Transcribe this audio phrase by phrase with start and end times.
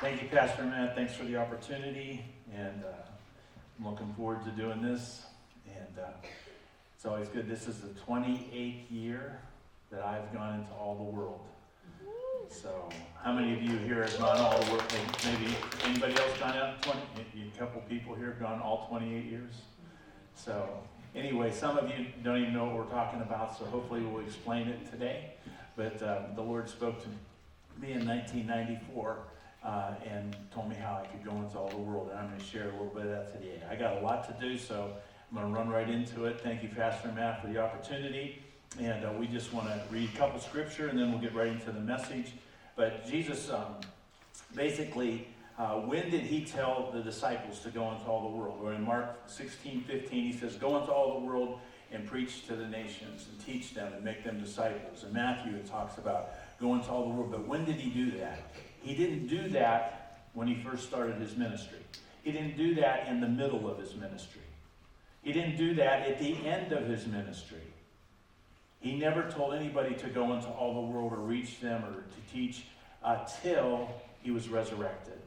[0.00, 0.94] Thank you, Pastor Matt.
[0.94, 2.88] Thanks for the opportunity, and uh,
[3.78, 5.26] I'm looking forward to doing this.
[5.66, 6.08] And uh,
[6.96, 7.46] it's always good.
[7.46, 9.38] This is the 28th year
[9.92, 11.40] that I've gone into all the world.
[12.48, 12.88] So,
[13.22, 14.84] how many of you here have gone all the world?
[15.22, 15.54] Maybe
[15.84, 16.98] anybody else gone out 20?
[17.54, 19.52] A couple people here have gone all 28 years.
[20.34, 20.66] So,
[21.14, 23.58] anyway, some of you don't even know what we're talking about.
[23.58, 25.34] So, hopefully, we'll explain it today.
[25.76, 27.08] But uh, the Lord spoke to
[27.78, 29.18] me in 1994
[29.64, 32.08] uh, and told me how I could go into all the world.
[32.10, 33.62] And I'm going to share a little bit of that today.
[33.70, 34.92] I got a lot to do, so
[35.30, 36.40] I'm going to run right into it.
[36.40, 38.42] Thank you, Pastor Matt, for the opportunity.
[38.78, 41.48] And uh, we just want to read a couple scripture, and then we'll get right
[41.48, 42.32] into the message.
[42.76, 43.76] But Jesus, um,
[44.54, 45.28] basically,
[45.58, 48.60] uh, when did he tell the disciples to go into all the world?
[48.62, 51.58] Or in Mark 16, 15, he says, Go into all the world
[51.92, 55.04] and preach to the nations and teach them and make them disciples.
[55.04, 56.30] In Matthew, it talks about
[56.60, 57.30] go into all the world.
[57.30, 58.50] But when did he do that?
[58.80, 61.78] He didn't do that when he first started his ministry.
[62.22, 64.42] He didn't do that in the middle of his ministry.
[65.22, 67.58] He didn't do that at the end of his ministry.
[68.80, 72.32] He never told anybody to go into all the world or reach them or to
[72.32, 72.64] teach
[73.04, 73.88] until
[74.22, 75.18] he was resurrected.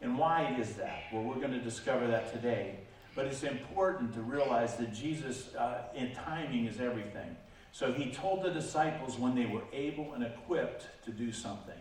[0.00, 1.04] And why is that?
[1.12, 2.76] Well, we're going to discover that today.
[3.14, 7.36] But it's important to realize that Jesus, uh, in timing, is everything.
[7.72, 11.74] So he told the disciples when they were able and equipped to do something,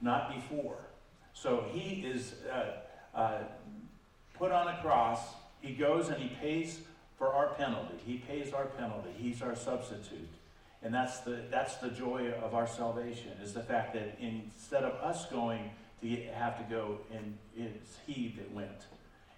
[0.00, 0.78] not before.
[1.32, 3.38] So he is uh, uh,
[4.34, 5.20] put on a cross.
[5.60, 6.80] He goes and he pays
[7.16, 7.94] for our penalty.
[8.04, 9.10] He pays our penalty.
[9.16, 10.28] He's our substitute.
[10.82, 14.92] And that's the, that's the joy of our salvation, is the fact that instead of
[15.02, 18.86] us going to have to go, and it's He that went.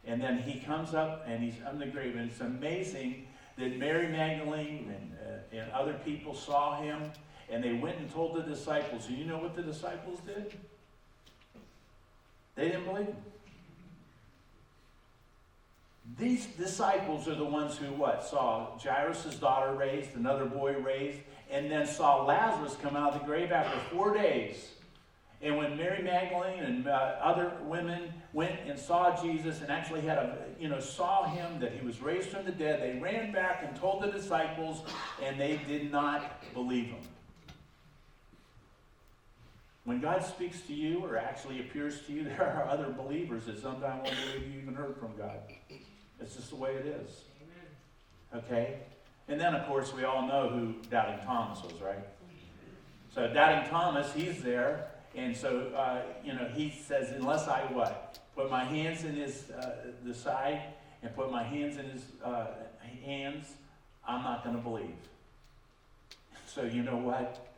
[0.04, 2.16] And then He comes up and He's on the grave.
[2.16, 7.10] And it's amazing that Mary Magdalene and, uh, and other people saw Him,
[7.50, 9.08] and they went and told the disciples.
[9.08, 10.52] And you know what the disciples did?
[12.54, 13.16] They didn't believe Him.
[16.18, 18.24] These disciples are the ones who what?
[18.24, 21.20] Saw Jairus' daughter raised, another boy raised,
[21.50, 24.70] and then saw Lazarus come out of the grave after four days.
[25.42, 30.18] And when Mary Magdalene and uh, other women went and saw Jesus and actually had
[30.18, 33.64] a, you know, saw him that he was raised from the dead, they ran back
[33.66, 34.82] and told the disciples,
[35.22, 37.00] and they did not believe him.
[39.84, 43.60] When God speaks to you or actually appears to you, there are other believers that
[43.60, 45.40] sometimes won't believe you even heard from God.
[46.20, 47.22] It's just the way it is.
[48.34, 48.78] Okay?
[49.28, 52.04] And then, of course, we all know who Doubting Thomas was, right?
[53.14, 54.90] So, Doubting Thomas, he's there.
[55.16, 58.18] And so, uh, you know, he says, unless I what?
[58.36, 60.62] Put my hands in his, uh, the side
[61.02, 62.46] and put my hands in his uh,
[63.04, 63.46] hands,
[64.06, 64.86] I'm not going to believe.
[66.46, 67.49] So, you know what?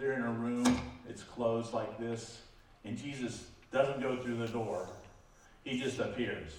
[0.00, 0.80] They're in a room,
[1.10, 2.40] it's closed like this,
[2.86, 4.88] and Jesus doesn't go through the door,
[5.62, 6.52] he just appears.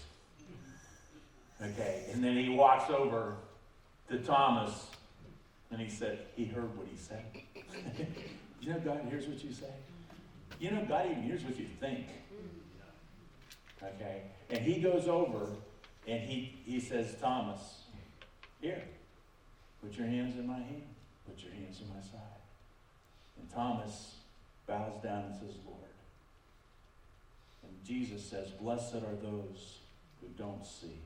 [1.59, 3.37] Okay, and then he walks over
[4.09, 4.87] to Thomas
[5.71, 7.23] and he said, he heard what he said.
[8.61, 9.73] you know, God hears what you say.
[10.59, 12.05] You know, God even hears what you think.
[13.81, 15.47] Okay, and he goes over
[16.07, 17.85] and he, he says, Thomas,
[18.61, 18.83] here,
[19.81, 20.83] put your hands in my hand,
[21.27, 22.30] put your hands in my side.
[23.41, 24.15] And Thomas
[24.67, 25.79] bows down and says, Lord.
[27.63, 29.79] And Jesus says, Blessed are those
[30.21, 31.01] who don't see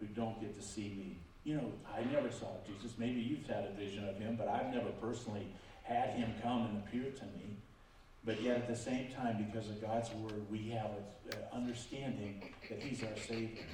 [0.00, 1.16] who don't get to see me.
[1.44, 2.96] You know, I never saw Jesus.
[2.98, 5.46] Maybe you've had a vision of him, but I've never personally
[5.84, 7.56] had him come and appear to me.
[8.24, 10.90] But yet, at the same time, because of God's word, we have
[11.32, 13.64] an understanding that he's our Savior.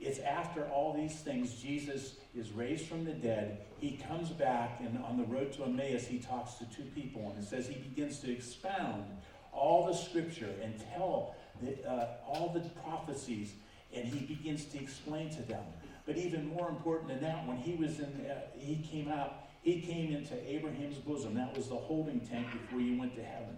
[0.00, 3.58] It's after all these things, Jesus is raised from the dead.
[3.78, 7.42] He comes back, and on the road to Emmaus, he talks to two people, and
[7.42, 9.04] it says he begins to expound
[9.52, 13.54] all the scripture and tell the, uh, all the prophecies
[13.94, 15.62] and he begins to explain to them.
[16.06, 19.80] But even more important than that, when he was in, uh, he came out, he
[19.80, 21.34] came into Abraham's bosom.
[21.34, 23.56] That was the holding tank before you went to heaven.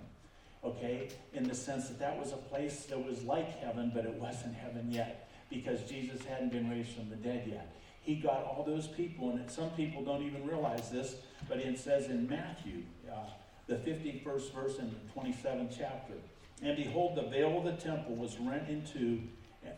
[0.63, 1.09] Okay?
[1.33, 4.55] In the sense that that was a place that was like heaven, but it wasn't
[4.55, 7.73] heaven yet because Jesus hadn't been raised from the dead yet.
[8.01, 11.17] He got all those people, and some people don't even realize this,
[11.49, 13.31] but it says in Matthew, uh,
[13.67, 16.15] the 51st verse in the 27th chapter,
[16.63, 19.23] and behold, the veil of the temple was rent in two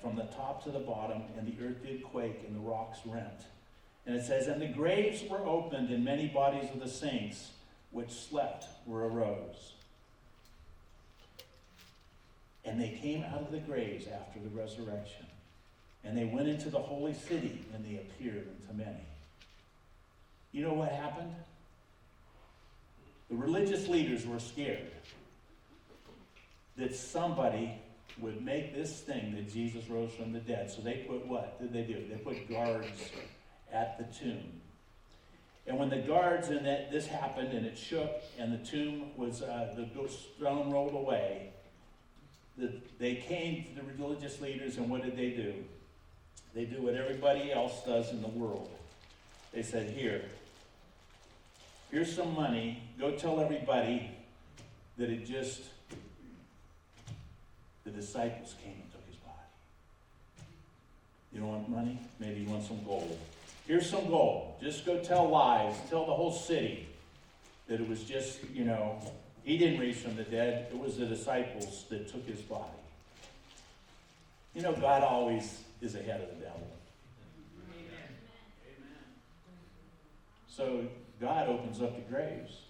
[0.03, 3.47] from the top to the bottom, and the earth did quake, and the rocks rent.
[4.07, 7.51] And it says, And the graves were opened, and many bodies of the saints
[7.91, 9.75] which slept were arose.
[12.65, 15.27] And they came out of the graves after the resurrection.
[16.05, 19.05] And they went into the holy city, and they appeared unto many.
[20.53, 21.35] You know what happened?
[23.31, 24.91] The religious leaders were scared.
[26.77, 27.73] that somebody
[28.19, 30.71] would make this thing that Jesus rose from the dead.
[30.71, 32.05] So they put what did they do?
[32.09, 33.11] They put guards
[33.73, 34.61] at the tomb.
[35.67, 39.43] And when the guards and that this happened and it shook and the tomb was
[39.43, 41.51] uh, the stone rolled away,
[42.57, 45.53] the, they came to the religious leaders and what did they do?
[46.59, 48.69] They do what everybody else does in the world.
[49.53, 50.25] They said, "Here,
[51.89, 52.83] here's some money.
[52.99, 54.11] Go tell everybody
[54.97, 55.63] that it just
[57.85, 59.39] the disciples came and took his body.
[61.33, 62.01] You don't want money?
[62.19, 63.17] Maybe you want some gold.
[63.69, 64.57] Here's some gold.
[64.61, 65.77] Just go tell lies.
[65.89, 66.89] Tell the whole city
[67.69, 69.01] that it was just, you know,
[69.45, 70.73] he didn't raise from the dead.
[70.73, 72.65] It was the disciples that took his body.
[74.57, 76.69] You know, God always is ahead of the devil.
[77.73, 78.09] Amen.
[80.49, 80.87] So
[81.21, 82.63] God opens up the graves.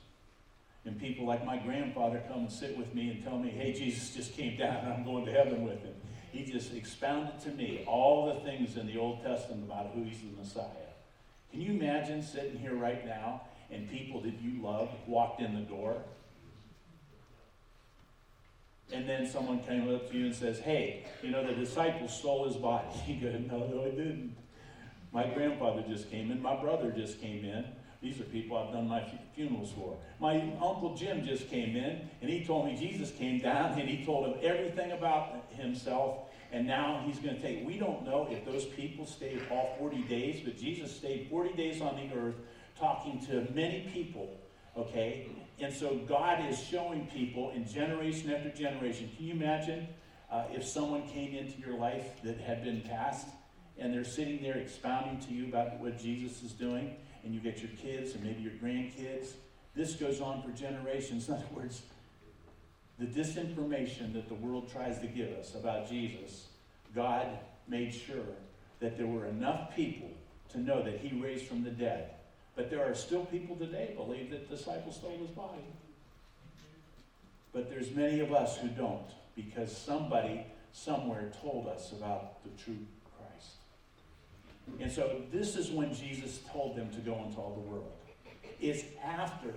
[0.84, 4.14] And people like my grandfather come and sit with me and tell me, hey, Jesus
[4.14, 5.94] just came down and I'm going to heaven with him.
[6.32, 10.20] He just expounded to me all the things in the Old Testament about who he's
[10.20, 10.64] the Messiah.
[11.50, 15.62] Can you imagine sitting here right now and people that you love walked in the
[15.62, 15.96] door?
[18.92, 22.46] And then someone came up to you and says, Hey, you know, the disciples stole
[22.46, 22.88] his body.
[23.06, 24.36] You go, No, no, I didn't.
[25.12, 26.40] My grandfather just came in.
[26.40, 27.64] My brother just came in.
[28.00, 29.02] These are people I've done my
[29.34, 29.96] funerals for.
[30.20, 34.04] My Uncle Jim just came in and he told me Jesus came down and he
[34.04, 36.18] told him everything about himself.
[36.50, 37.66] And now he's going to take.
[37.66, 41.82] We don't know if those people stayed all 40 days, but Jesus stayed 40 days
[41.82, 42.36] on the earth
[42.78, 44.38] talking to many people.
[44.76, 45.26] Okay?
[45.60, 49.10] And so God is showing people in generation after generation.
[49.16, 49.88] Can you imagine
[50.30, 53.26] uh, if someone came into your life that had been passed
[53.78, 56.96] and they're sitting there expounding to you about what Jesus is doing?
[57.24, 59.32] and you get your kids and maybe your grandkids.
[59.74, 61.28] This goes on for generations.
[61.28, 61.82] In other words,
[62.98, 66.46] the disinformation that the world tries to give us about Jesus,
[66.94, 67.26] God
[67.68, 68.34] made sure
[68.80, 70.10] that there were enough people
[70.50, 72.12] to know that he raised from the dead.
[72.58, 75.62] But there are still people today believe that disciples stole his body.
[77.52, 79.06] But there's many of us who don't
[79.36, 82.78] because somebody somewhere told us about the true
[83.16, 83.52] Christ.
[84.80, 87.92] and so this is when Jesus told them to go into all the world.
[88.60, 89.54] It's after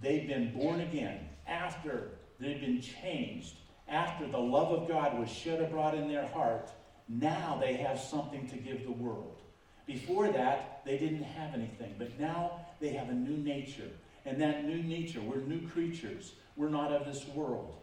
[0.00, 3.56] they've been born again, after they've been changed,
[3.88, 6.70] after the love of God was shed abroad in their heart,
[7.08, 9.41] now they have something to give the world.
[9.86, 13.88] Before that, they didn't have anything, but now they have a new nature.
[14.24, 16.32] And that new nature, we're new creatures.
[16.56, 17.74] We're not of this world.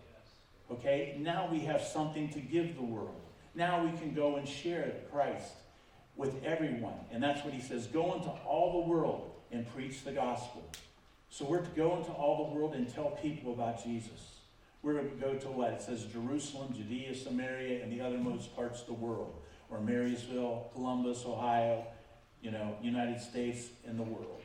[0.72, 1.18] Okay?
[1.20, 3.22] Now we have something to give the world.
[3.56, 5.54] Now we can go and share Christ
[6.16, 6.94] with everyone.
[7.12, 10.64] And that's what he says go into all the world and preach the gospel.
[11.30, 14.40] So we're to go into all the world and tell people about Jesus.
[14.82, 15.72] We're to go to what?
[15.72, 19.36] It says Jerusalem, Judea, Samaria, and the othermost parts of the world.
[19.70, 21.86] Or Marysville, Columbus, Ohio,
[22.42, 24.42] you know, United States, and the world.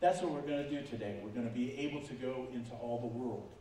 [0.00, 1.20] That's what we're going to do today.
[1.22, 3.52] We're going to be able to go into all the world.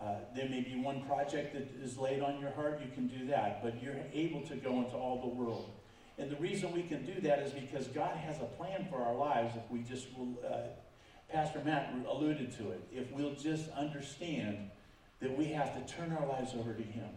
[0.00, 3.26] Uh, there may be one project that is laid on your heart, you can do
[3.26, 5.70] that, but you're able to go into all the world.
[6.16, 9.14] And the reason we can do that is because God has a plan for our
[9.14, 10.68] lives if we just will, uh,
[11.30, 14.70] Pastor Matt alluded to it, if we'll just understand
[15.20, 17.08] that we have to turn our lives over to Him.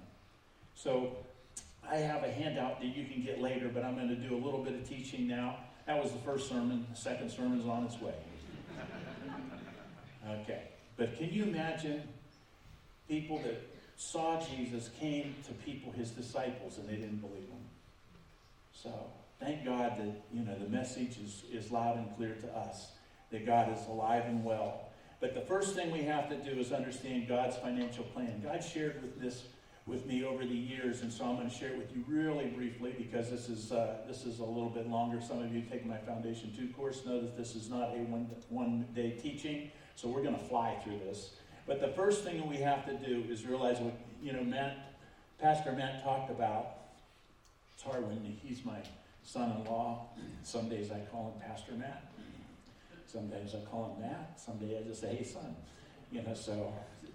[0.76, 1.16] So
[1.90, 4.42] I have a handout that you can get later, but I'm going to do a
[4.44, 5.58] little bit of teaching now.
[5.86, 6.88] That was the first sermon.
[6.90, 8.14] The second sermon is on its way.
[10.42, 10.70] okay.
[10.96, 12.04] But can you imagine
[13.08, 13.62] people that
[13.98, 17.66] saw Jesus came to people, his disciples, and they didn't believe him?
[18.72, 18.92] So
[19.40, 22.92] thank God that you know the message is, is loud and clear to us
[23.32, 24.90] that God is alive and well.
[25.20, 28.42] But the first thing we have to do is understand God's financial plan.
[28.44, 29.44] God shared with this
[29.86, 32.46] with me over the years, and so I'm going to share it with you really
[32.48, 35.22] briefly because this is uh, this is a little bit longer.
[35.22, 38.30] Some of you taking my Foundation Two course know that this is not a one
[38.50, 41.32] one day teaching, so we're going to fly through this.
[41.68, 44.96] But the first thing we have to do is realize what you know Matt,
[45.40, 46.78] Pastor Matt talked about
[47.84, 48.80] it's hard when he's my
[49.24, 50.08] son-in-law.
[50.44, 52.12] Some days I call him Pastor Matt.
[53.06, 54.40] Some days I call him Matt.
[54.40, 55.56] Some days I just say, hey, son.
[56.12, 56.74] You know, so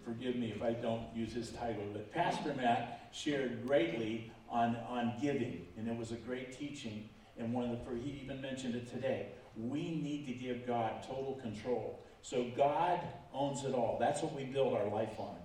[0.08, 1.84] forgive me if I don't use his title.
[1.92, 7.08] But Pastor Matt shared greatly on, on giving, and it was a great teaching.
[7.38, 9.26] And one of the, he even mentioned it today.
[9.56, 12.00] We need to give God total control.
[12.22, 13.00] So God
[13.34, 13.98] owns it all.
[14.00, 15.36] That's what we build our life on.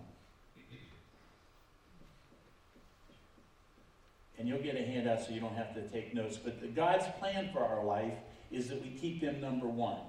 [4.43, 6.35] and you'll get a handout so you don't have to take notes.
[6.35, 8.13] But the, God's plan for our life
[8.51, 9.99] is that we keep Him number one.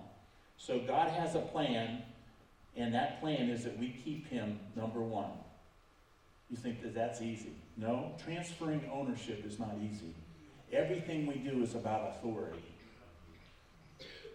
[0.57, 2.03] So God has a plan,
[2.77, 5.31] and that plan is that we keep Him number one.
[6.51, 7.55] You think that that's easy.
[7.77, 10.15] No, transferring ownership is not easy.
[10.73, 12.65] Everything we do is about authority.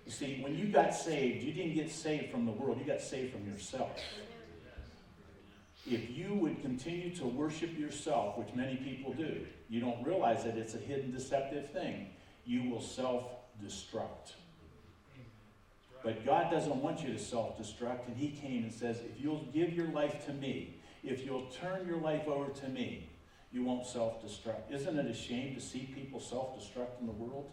[0.06, 3.02] You see, when you got saved, you didn't get saved from the world, you got
[3.02, 3.92] saved from yourself.
[5.86, 10.58] If you would continue to worship yourself, which many people do, you don't realize that
[10.58, 12.08] it's a hidden deceptive thing,
[12.46, 13.24] you will self
[13.64, 14.34] destruct.
[16.04, 19.46] But God doesn't want you to self destruct, and He came and says, If you'll
[19.54, 23.10] give your life to me, if you'll turn your life over to me,
[23.52, 24.72] you won't self destruct.
[24.72, 27.50] Isn't it a shame to see people self destruct in the world?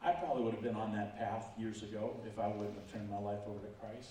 [0.00, 3.10] I probably would have been on that path years ago if I wouldn't have turned
[3.10, 4.10] my life over to Christ.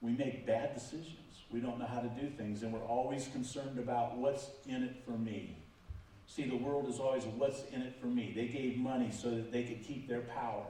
[0.00, 1.16] We make bad decisions.
[1.50, 5.02] We don't know how to do things, and we're always concerned about what's in it
[5.04, 5.56] for me.
[6.28, 8.32] See, the world is always what's in it for me.
[8.34, 10.64] They gave money so that they could keep their power.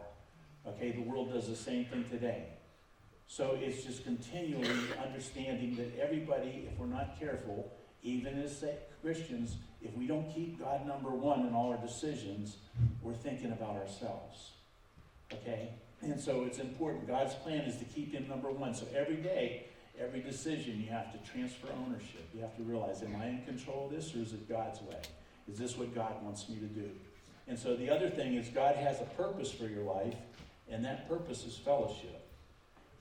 [0.68, 2.44] Okay, the world does the same thing today.
[3.28, 4.68] So it's just continually
[5.04, 8.64] understanding that everybody, if we're not careful, even as
[9.02, 12.56] Christians, if we don't keep God number one in all our decisions,
[13.02, 14.52] we're thinking about ourselves.
[15.32, 15.70] Okay?
[16.02, 17.06] And so it's important.
[17.06, 18.74] God's plan is to keep Him number one.
[18.74, 19.66] So every day,
[19.98, 22.28] every decision, you have to transfer ownership.
[22.34, 25.00] You have to realize, am I in control of this or is it God's way?
[25.50, 26.90] Is this what God wants me to do?
[27.48, 30.16] And so the other thing is, God has a purpose for your life,
[30.70, 32.26] and that purpose is fellowship.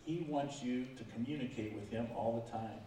[0.03, 2.79] He wants you to communicate with Him all the time.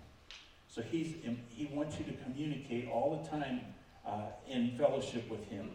[0.68, 1.14] So he's,
[1.48, 3.60] He wants you to communicate all the time
[4.06, 5.70] uh, in fellowship with Him.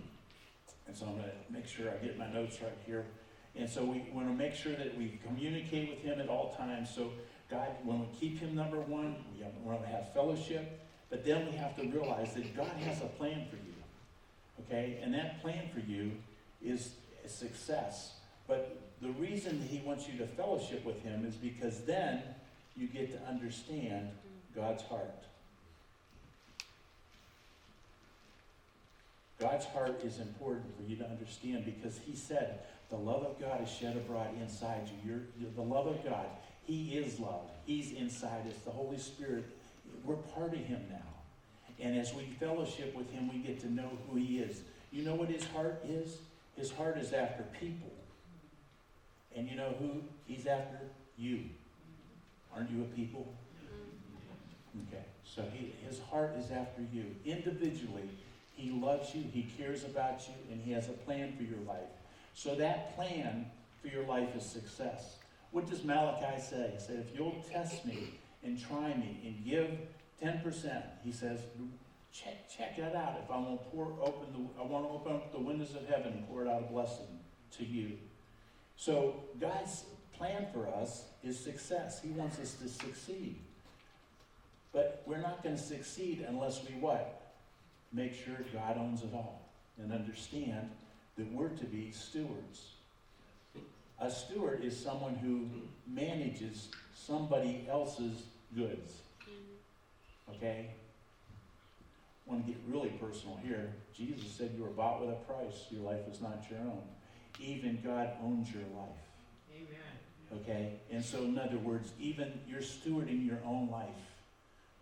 [0.88, 3.06] And so I'm going to make sure I get my notes right here.
[3.56, 6.90] And so we want to make sure that we communicate with Him at all times.
[6.94, 7.12] So,
[7.50, 10.80] God, when we keep Him number one, we want to have fellowship.
[11.10, 13.74] But then we have to realize that God has a plan for you.
[14.62, 15.00] Okay?
[15.04, 16.14] And that plan for you
[16.64, 16.94] is
[17.28, 18.14] success.
[18.48, 22.22] But the reason He wants you to fellowship with Him is because then
[22.76, 24.10] you get to understand
[24.56, 25.24] God's heart.
[29.40, 33.64] God's heart is important for you to understand because He said, the love of God
[33.64, 35.12] is shed abroad inside you.
[35.12, 36.28] You're, you're, the love of God,
[36.64, 37.50] He is love.
[37.66, 38.56] He's inside us.
[38.64, 39.46] The Holy Spirit,
[40.04, 40.98] we're part of Him now.
[41.80, 44.62] And as we fellowship with Him, we get to know who He is.
[44.92, 46.18] You know what His heart is?
[46.56, 47.93] His heart is after people.
[49.36, 50.80] And you know who He's after?
[51.18, 51.42] You.
[52.56, 53.34] Aren't you a people?
[54.88, 57.06] Okay, so he, His heart is after you.
[57.26, 58.10] Individually,
[58.56, 61.90] He loves you, He cares about you, and He has a plan for your life.
[62.34, 63.46] So that plan
[63.82, 65.18] for your life is success.
[65.52, 66.72] What does Malachi say?
[66.74, 69.70] He said, if you'll test me and try me and give
[70.24, 71.42] 10%, he says,
[72.12, 73.20] check, check that out.
[73.24, 75.88] If I want to pour open the, I want to open up the windows of
[75.88, 77.20] heaven and pour it out a blessing
[77.58, 77.92] to you.
[78.78, 79.86] So God's
[80.18, 82.02] plan for us is success.
[82.02, 83.38] He wants us to succeed.
[84.72, 87.34] But we're not going to succeed unless we what?
[87.92, 89.42] Make sure God owns it all
[89.82, 90.70] and understand
[91.18, 92.74] that we're to be stewards.
[94.00, 95.48] A steward is someone who
[95.88, 98.24] manages somebody else's
[98.56, 99.02] goods.
[100.36, 100.70] Okay?
[102.28, 103.74] I want to get really personal here.
[103.96, 105.66] Jesus said you were bought with a price.
[105.70, 106.82] Your life is not your own.
[107.40, 109.04] Even God owns your life.
[109.54, 110.42] Amen.
[110.42, 110.74] Okay?
[110.92, 113.88] And so, in other words, even you're stewarding your own life.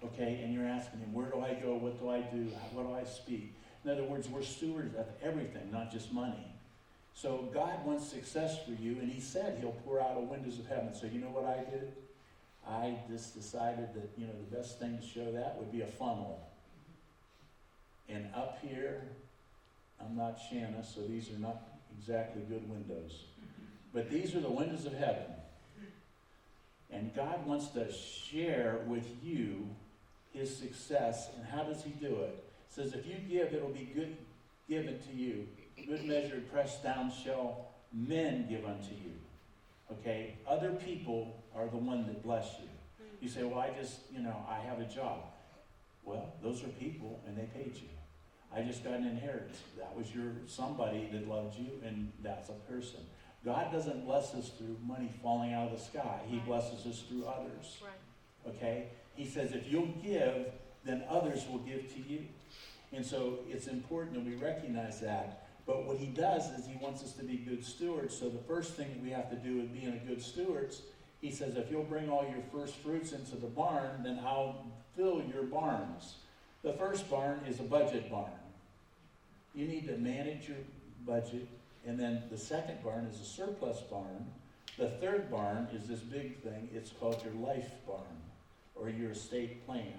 [0.03, 0.41] Okay?
[0.43, 1.75] And you're asking him, where do I go?
[1.75, 2.51] What do I do?
[2.73, 3.53] What do I speak?
[3.83, 6.51] In other words, we're stewards of everything, not just money.
[7.13, 10.67] So God wants success for you, and He said He'll pour out the windows of
[10.67, 10.93] heaven.
[10.93, 11.91] So you know what I did?
[12.67, 15.87] I just decided that you know the best thing to show that would be a
[15.87, 16.39] funnel.
[18.07, 19.01] And up here,
[19.99, 23.25] I'm not Shanna, so these are not exactly good windows.
[23.93, 25.25] But these are the windows of heaven.
[26.91, 29.69] And God wants to share with you
[30.33, 31.29] his success.
[31.35, 32.43] And how does he do it?
[32.69, 34.15] says, If you give, it'll be good
[34.67, 35.47] given to you.
[35.87, 39.13] Good measure, pressed down, shall men give unto you.
[39.91, 40.35] Okay?
[40.47, 42.69] Other people are the one that bless you.
[43.19, 45.19] You say, Well, I just, you know, I have a job.
[46.03, 47.89] Well, those are people and they paid you.
[48.55, 49.59] I just got an inheritance.
[49.77, 52.99] That was your somebody that loved you, and that's a person.
[53.43, 56.19] God doesn't bless us through money falling out of the sky.
[56.27, 57.81] He blesses us through others.
[57.81, 58.53] Right.
[58.55, 58.87] Okay?
[59.15, 60.47] He says, if you'll give,
[60.83, 62.25] then others will give to you.
[62.93, 65.47] And so it's important that we recognize that.
[65.65, 68.17] But what he does is he wants us to be good stewards.
[68.17, 70.81] So the first thing that we have to do in being a good stewards,
[71.21, 74.65] he says, if you'll bring all your first fruits into the barn, then I'll
[74.95, 76.15] fill your barns.
[76.63, 78.31] The first barn is a budget barn.
[79.53, 80.57] You need to manage your
[81.05, 81.47] budget.
[81.85, 84.25] And then the second barn is a surplus barn.
[84.77, 86.69] The third barn is this big thing.
[86.73, 88.21] It's called your life barn
[88.75, 89.93] or your estate plan.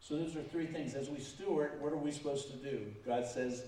[0.00, 0.94] So those are three things.
[0.94, 2.86] As we steward, what are we supposed to do?
[3.04, 3.64] God says,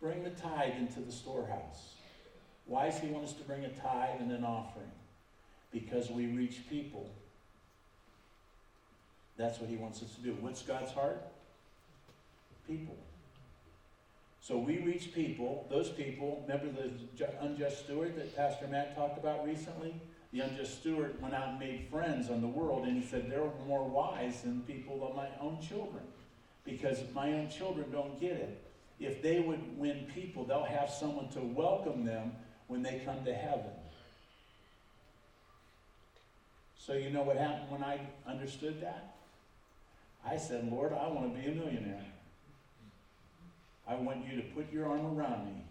[0.00, 1.94] bring the tithe into the storehouse.
[2.66, 4.90] Why does he want us to bring a tithe and an offering?
[5.72, 7.10] Because we reach people.
[9.36, 10.36] That's what he wants us to do.
[10.40, 11.22] What's God's heart?
[12.66, 12.96] People.
[14.46, 19.44] So we reach people, those people, remember the unjust steward that Pastor Matt talked about
[19.44, 20.00] recently?
[20.32, 23.50] The unjust steward went out and made friends on the world, and he said, They're
[23.66, 26.04] more wise than people of my own children
[26.64, 28.62] because my own children don't get it.
[29.00, 32.30] If they would win people, they'll have someone to welcome them
[32.68, 33.72] when they come to heaven.
[36.78, 37.98] So, you know what happened when I
[38.28, 39.16] understood that?
[40.24, 42.06] I said, Lord, I want to be a millionaire.
[43.86, 45.64] I want you to put your arm around me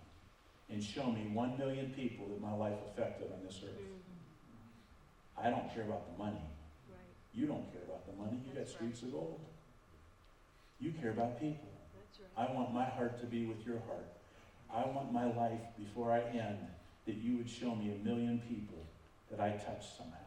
[0.69, 3.71] and show me one million people that my life affected on this earth.
[3.71, 5.45] Mm-hmm.
[5.45, 6.41] I don't care about the money.
[6.89, 6.97] Right.
[7.33, 8.39] You don't care about the money.
[8.47, 9.39] You got That's streets of gold.
[10.79, 11.69] You care about people.
[11.93, 12.49] That's right.
[12.49, 14.07] I want my heart to be with your heart.
[14.73, 16.67] I want my life before I end
[17.05, 18.83] that you would show me a million people
[19.29, 20.17] that I touched somehow.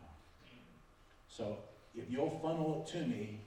[1.28, 1.58] So
[1.94, 3.40] if you'll funnel it to me,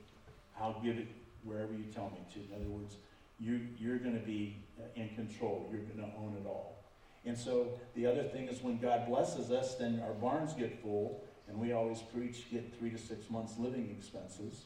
[0.59, 1.07] I'll give it
[1.43, 2.39] wherever you tell me to.
[2.39, 2.95] In other words,
[3.41, 5.67] you, you're going to be uh, in control.
[5.71, 6.85] You're going to own it all.
[7.25, 11.23] And so the other thing is when God blesses us, then our barns get full,
[11.47, 14.63] and we always preach get three to six months living expenses,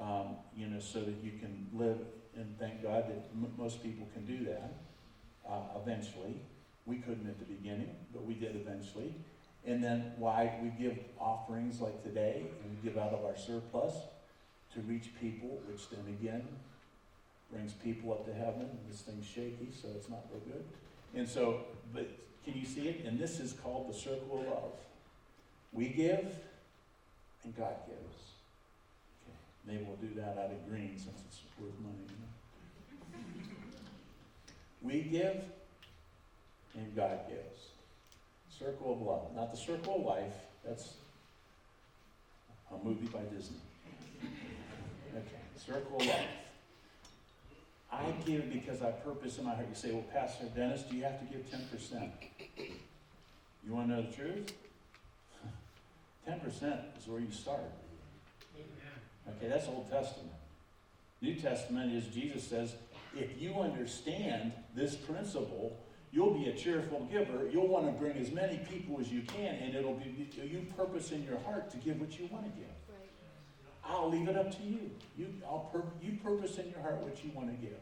[0.00, 1.98] um, you know, so that you can live.
[2.36, 4.74] And thank God that m- most people can do that
[5.48, 6.36] uh, eventually.
[6.86, 9.14] We couldn't at the beginning, but we did eventually.
[9.66, 13.94] And then why we give offerings like today, and we give out of our surplus
[14.74, 16.46] to reach people, which then again
[17.54, 18.68] brings people up to heaven.
[18.90, 20.64] This thing's shaky, so it's not real good.
[21.14, 21.60] And so,
[21.94, 22.08] but
[22.44, 23.04] can you see it?
[23.06, 24.72] And this is called the circle of love.
[25.72, 26.26] We give,
[27.44, 28.22] and God gives.
[29.22, 32.04] Okay, maybe we'll do that out of green since it's worth money.
[32.08, 32.16] You
[33.12, 33.22] know?
[34.82, 35.42] We give,
[36.74, 37.68] and God gives.
[38.58, 40.34] Circle of love, not the circle of life.
[40.64, 40.94] That's
[42.72, 43.56] a movie by Disney.
[45.16, 46.43] Okay, circle of life.
[47.94, 49.66] I give because I purpose in my heart.
[49.68, 52.10] You say, well, Pastor Dennis, do you have to give 10%?
[53.66, 54.52] You want to know the truth?
[56.28, 57.60] 10% is where you start.
[59.28, 60.32] Okay, that's Old Testament.
[61.20, 62.74] New Testament is Jesus says,
[63.16, 65.78] if you understand this principle,
[66.12, 67.48] you'll be a cheerful giver.
[67.50, 71.12] You'll want to bring as many people as you can, and it'll be you purpose
[71.12, 72.83] in your heart to give what you want to give.
[73.86, 74.90] I'll leave it up to you.
[75.16, 77.78] You, I'll pur- you purpose in your heart what you want to give.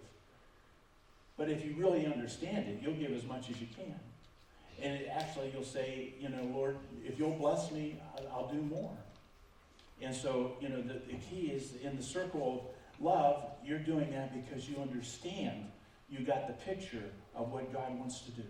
[1.37, 3.99] But if you really understand it, you'll give as much as you can.
[4.81, 8.61] And it, actually, you'll say, you know, Lord, if you'll bless me, I'll, I'll do
[8.61, 8.97] more.
[10.01, 14.11] And so, you know, the, the key is in the circle of love, you're doing
[14.13, 15.67] that because you understand
[16.11, 18.43] you got the picture of what God wants to do.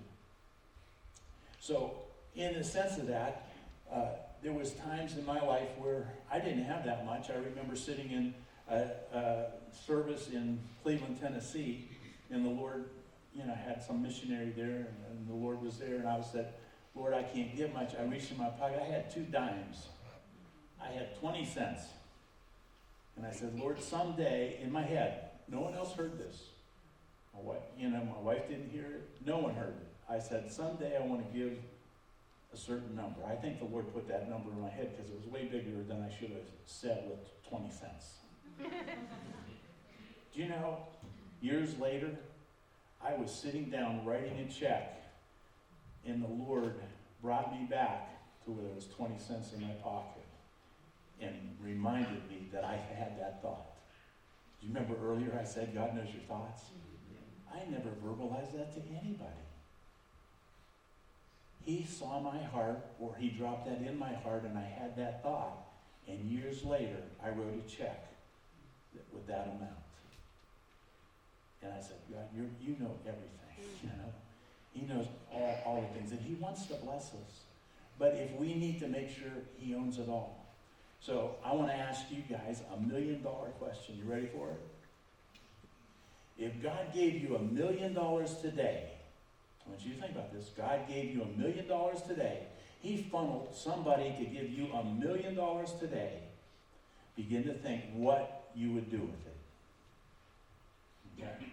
[1.60, 1.94] So,
[2.34, 3.52] in the sense of that,
[3.92, 4.06] uh,
[4.42, 7.30] there was times in my life where I didn't have that much.
[7.30, 8.34] I remember sitting in
[8.68, 9.46] a, a
[9.86, 11.88] service in Cleveland, Tennessee,
[12.30, 12.90] and the Lord,
[13.34, 16.54] you know, had some missionary there, and, and the Lord was there, and I said,
[16.94, 17.94] Lord, I can't give much.
[17.98, 18.80] I reached in my pocket.
[18.82, 19.86] I had two dimes.
[20.80, 21.82] I had 20 cents.
[23.16, 26.48] And I said, Lord, someday, in my head, no one else heard this.
[27.34, 29.08] My wife, you know, my wife didn't hear it.
[29.24, 30.12] No one heard it.
[30.12, 31.58] I said, someday I want to give
[32.52, 33.20] a certain number.
[33.26, 35.82] I think the Lord put that number in my head because it was way bigger
[35.86, 38.14] than I should have said with 20 cents.
[38.58, 40.78] Do you know,
[41.40, 42.10] years later,
[43.04, 45.02] I was sitting down writing a check,
[46.06, 46.74] and the Lord
[47.22, 48.10] brought me back
[48.44, 50.24] to where there was 20 cents in my pocket
[51.20, 53.66] and reminded me that I had that thought.
[54.60, 56.62] Do you remember earlier I said God knows your thoughts?
[56.62, 57.58] Mm-hmm.
[57.58, 59.42] I never verbalized that to anybody.
[61.64, 65.22] He saw my heart, or he dropped that in my heart, and I had that
[65.22, 65.66] thought.
[66.08, 68.08] And years later, I wrote a check
[69.12, 69.78] with that amount.
[71.62, 74.12] And I said, God, you you know everything, you know.
[74.72, 77.42] He knows all, all the things, and he wants to bless us.
[77.98, 80.44] But if we need to make sure he owns it all.
[81.00, 83.96] So I want to ask you guys a million dollar question.
[83.96, 84.60] You ready for it?
[86.38, 88.90] If God gave you a million dollars today,
[89.64, 90.50] I want you to think about this.
[90.56, 92.46] God gave you a million dollars today.
[92.80, 96.18] He funneled somebody to give you a million dollars today.
[97.16, 99.36] Begin to think what you would do with it.
[101.18, 101.46] Okay?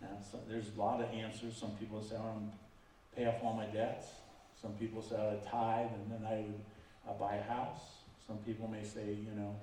[0.00, 1.56] Now, so there's a lot of answers.
[1.56, 4.06] Some people say, I want to pay off all my debts.
[4.60, 6.60] Some people say, I would tithe and then I would
[7.08, 7.80] uh, buy a house.
[8.26, 9.54] Some people may say, you know,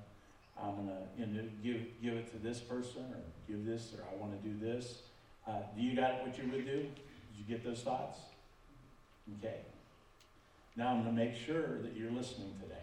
[0.61, 4.03] I'm going to you know, give, give it to this person, or give this, or
[4.03, 4.99] I wanna do this.
[5.45, 6.88] Uh, do you got what you would do?
[7.36, 8.19] Did you get those thoughts?
[9.39, 9.58] Okay.
[10.76, 12.76] Now I'm gonna make sure that you're listening today.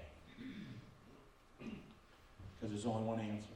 [2.61, 3.49] Cause there's only one answer.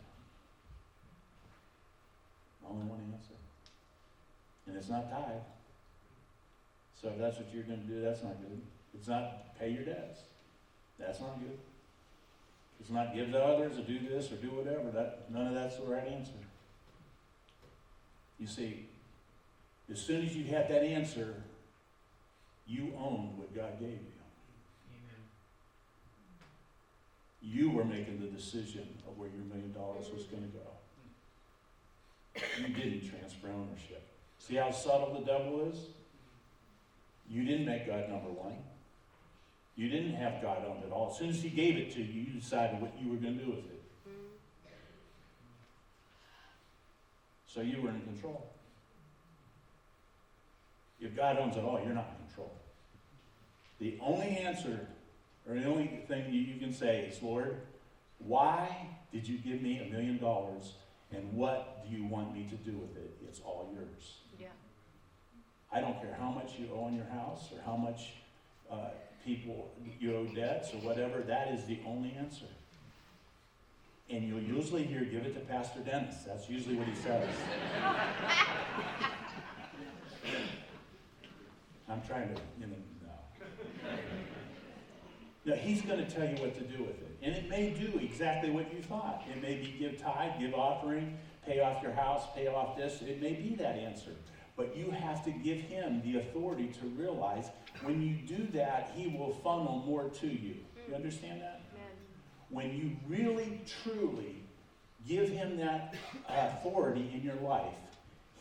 [2.69, 3.35] Only one answer.
[4.67, 5.43] And it's not tithe.
[7.01, 8.61] So if that's what you're gonna do, that's not good.
[8.95, 10.21] It's not pay your debts.
[10.99, 11.59] That's not good.
[12.81, 14.91] It's not give to others or do this or do whatever.
[14.91, 16.33] That none of that's the right answer.
[18.39, 18.87] You see,
[19.91, 21.43] as soon as you had that answer,
[22.67, 24.01] you owned what God gave you.
[27.41, 30.67] You were making the decision of where your million dollars was going to go.
[32.59, 34.03] You didn't transfer ownership.
[34.39, 35.79] See how subtle the devil is?
[37.31, 38.57] You didn't make God number one.
[39.77, 41.11] You didn't have God own it all.
[41.11, 43.45] As soon as He gave it to you, you decided what you were going to
[43.45, 43.83] do with it.
[47.47, 48.51] So you were in control.
[51.01, 52.53] If God owns it all, you're not in control.
[53.79, 54.87] The only answer,
[55.49, 57.57] or the only thing you, can say is, Lord,
[58.19, 60.73] why did you give me a million dollars
[61.13, 63.17] and what do you want me to do with it?
[63.29, 64.15] It's all yours.
[64.41, 64.49] Yeah.
[65.71, 68.15] I don't care how much you owe on your house or how much
[68.71, 68.89] uh,
[69.25, 72.47] people you owe debts or whatever, that is the only answer.
[74.09, 76.23] And you'll usually hear, give it to Pastor Dennis.
[76.27, 77.29] That's usually what he says.
[81.89, 83.91] I'm trying to, you know, no.
[85.45, 87.19] No, he's going to tell you what to do with it.
[87.23, 89.23] And it may do exactly what you thought.
[89.31, 93.01] It may be give tithe, give offering, pay off your house, pay off this.
[93.03, 94.11] It may be that answer.
[94.57, 97.51] But you have to give him the authority to realize
[97.83, 100.57] when you do that, he will funnel more to you.
[100.89, 101.63] You understand that?
[102.49, 104.43] When you really, truly
[105.07, 105.95] give him that
[106.29, 107.75] authority in your life,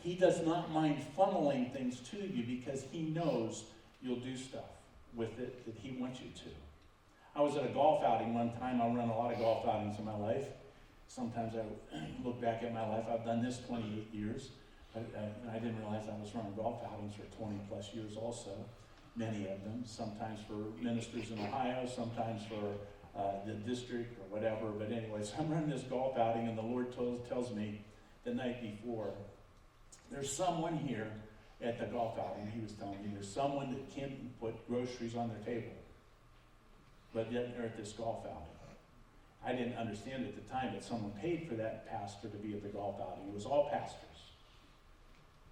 [0.06, 3.64] he does not mind funneling things to you because he knows
[4.00, 4.70] you'll do stuff
[5.16, 6.50] with it that he wants you to.
[7.34, 8.80] I was at a golf outing one time.
[8.80, 10.46] I run a lot of golf outings in my life.
[11.08, 11.64] Sometimes I
[12.24, 13.04] look back at my life.
[13.12, 14.50] I've done this 28 years.
[14.94, 18.52] I, I, I didn't realize I was running golf outings for 20 plus years also,
[19.16, 24.70] many of them, sometimes for ministers in Ohio, sometimes for uh, the district or whatever.
[24.70, 27.80] But anyways, I'm running this golf outing, and the Lord tells, tells me
[28.24, 29.10] the night before,
[30.10, 31.10] there's someone here
[31.62, 32.50] at the golf outing.
[32.54, 35.72] He was telling me there's someone that can't put groceries on their table,
[37.14, 38.56] but yet they're at this golf outing.
[39.46, 42.64] I didn't understand at the time that someone paid for that pastor to be at
[42.64, 43.28] the golf outing.
[43.28, 44.02] It was all pastors.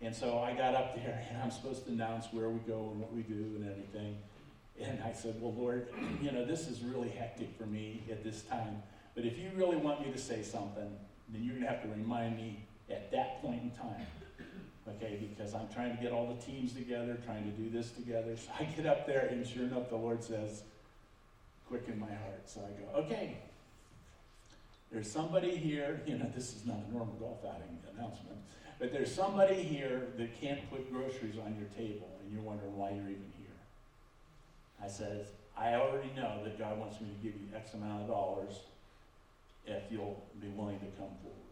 [0.00, 3.00] And so I got up there and I'm supposed to announce where we go and
[3.00, 4.16] what we do and everything.
[4.80, 5.86] And I said, Well, Lord,
[6.22, 8.82] you know, this is really hectic for me at this time.
[9.14, 10.90] But if you really want me to say something,
[11.28, 14.06] then you're going to have to remind me at that point in time.
[14.86, 18.36] Okay, because I'm trying to get all the teams together, trying to do this together.
[18.36, 20.62] So I get up there, and sure enough, the Lord says,
[21.68, 22.42] Quicken my heart.
[22.44, 23.38] So I go, Okay,
[24.92, 28.36] there's somebody here, you know, this is not a normal golf outing announcement,
[28.78, 32.90] but there's somebody here that can't put groceries on your table, and you're wondering why
[32.90, 33.46] you're even here.
[34.82, 38.08] I says, I already know that God wants me to give you X amount of
[38.08, 38.60] dollars
[39.66, 41.43] if you'll be willing to come forward.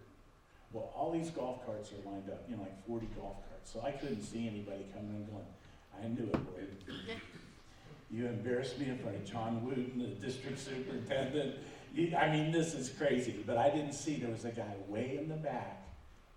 [0.72, 3.70] Well, all these golf carts are lined up, you know, like 40 golf carts.
[3.72, 5.44] So I couldn't see anybody coming and going,
[6.02, 6.68] I knew it, Lord.
[8.12, 11.54] You embarrassed me in front of John Wooten, the district superintendent.
[11.94, 13.42] You, I mean, this is crazy.
[13.46, 15.82] But I didn't see there was a guy way in the back,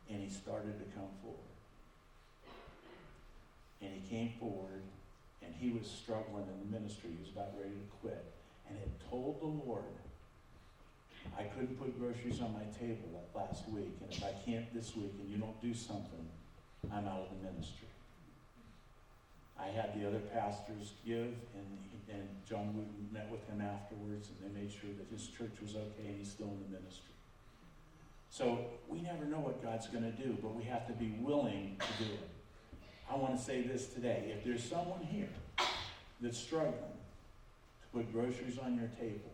[0.09, 1.39] and he started to come forward.
[3.81, 4.83] And he came forward,
[5.43, 7.09] and he was struggling in the ministry.
[7.11, 8.23] He was about ready to quit.
[8.69, 9.83] And had told the Lord,
[11.37, 15.13] I couldn't put groceries on my table last week, and if I can't this week
[15.19, 16.29] and you don't do something,
[16.91, 17.87] I'm out of the ministry.
[19.59, 21.79] I had the other pastors give, and,
[22.11, 25.75] and John Wooten met with him afterwards, and they made sure that his church was
[25.75, 27.15] okay and he's still in the ministry.
[28.29, 28.59] So
[28.89, 32.03] we never know what God's going to do, but we have to be willing to
[32.03, 32.29] do it.
[33.09, 34.33] I want to say this today.
[34.37, 35.29] If there's someone here
[36.19, 39.31] that's struggling to put groceries on your table,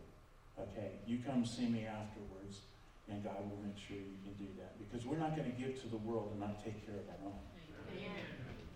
[0.69, 2.62] okay, you come see me afterwards,
[3.10, 4.78] and God will make sure you can do that.
[4.80, 7.32] Because we're not going to give to the world and not take care of our
[7.32, 7.39] own.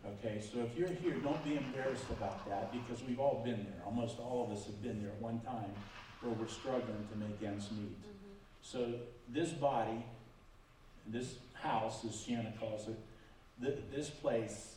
[0.06, 3.82] Okay, so if you're here, don't be embarrassed about that because we've all been there.
[3.86, 5.72] Almost all of us have been there at one time
[6.22, 8.00] where we're struggling to make ends meet.
[8.02, 8.34] Mm-hmm.
[8.62, 8.94] So
[9.30, 10.06] this body,
[11.08, 12.98] this house, as Shanna calls it,
[13.62, 14.76] th- this place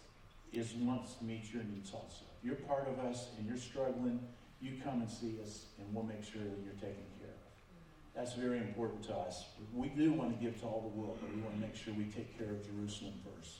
[0.52, 2.24] is wants to meet your needs also.
[2.42, 4.20] You're part of us and you're struggling,
[4.60, 8.14] you come and see us and we'll make sure that you're taken care of.
[8.14, 9.44] That's very important to us.
[9.74, 11.94] We do want to give to all the world, but we want to make sure
[11.94, 13.58] we take care of Jerusalem first.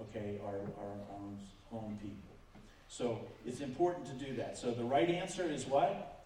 [0.00, 1.38] Okay, our, our own,
[1.72, 2.36] own people.
[2.88, 4.58] So it's important to do that.
[4.58, 6.24] So the right answer is what?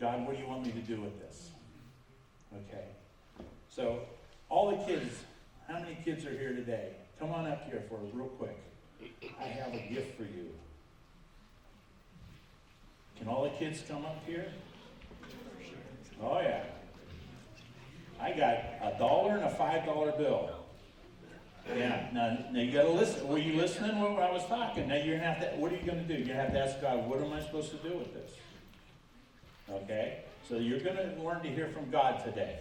[0.00, 1.50] God, what do you want me to do with this?
[2.54, 2.84] Okay.
[3.68, 4.00] So
[4.48, 5.12] all the kids,
[5.68, 6.92] how many kids are here today?
[7.18, 8.58] Come on up here for real quick.
[9.38, 10.48] I have a gift for you.
[13.20, 14.50] Can all the kids come up here?
[16.22, 16.64] Oh yeah.
[18.18, 20.50] I got a dollar and a five dollar bill.
[21.76, 23.28] Yeah, now, now you gotta listen.
[23.28, 24.88] Were you listening when I was talking?
[24.88, 26.14] Now you're gonna have to, what are you gonna do?
[26.14, 28.32] You're have to ask God, what am I supposed to do with this?
[29.70, 30.24] Okay?
[30.48, 32.60] So you're gonna learn to hear from God today.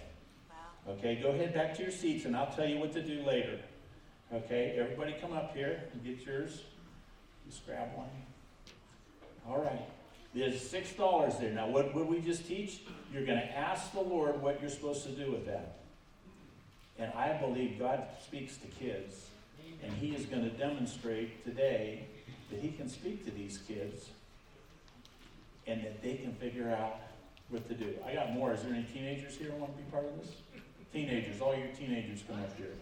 [0.89, 3.59] Okay, go ahead back to your seats and I'll tell you what to do later.
[4.33, 6.63] Okay, everybody come up here and get yours.
[7.47, 8.09] Just grab one.
[9.47, 9.87] All right.
[10.33, 11.51] There's six dollars there.
[11.51, 12.81] Now, what would we just teach?
[13.11, 15.77] You're going to ask the Lord what you're supposed to do with that.
[16.99, 19.27] And I believe God speaks to kids,
[19.83, 22.05] and He is going to demonstrate today
[22.51, 24.09] that He can speak to these kids
[25.65, 26.97] and that they can figure out
[27.49, 27.93] what to do.
[28.05, 28.53] I got more.
[28.53, 30.35] Is there any teenagers here who want to be part of this?
[30.91, 32.73] Teenagers, all your teenagers come up here.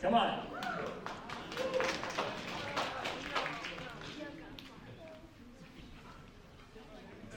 [0.00, 0.46] Come on.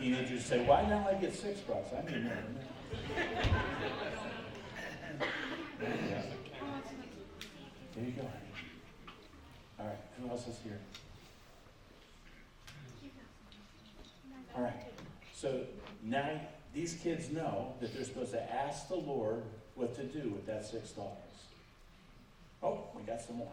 [0.06, 1.90] Teenagers say, why don't I get six bucks?
[1.92, 2.38] I need more.
[7.96, 8.30] There you go.
[9.80, 10.80] All right, who else is here?
[14.56, 14.84] All right,
[15.34, 15.62] so
[16.04, 16.40] now
[16.72, 19.42] these kids know that they're supposed to ask the Lord
[19.74, 21.18] what to do with that six dollars.
[22.62, 23.48] Oh, we got some more.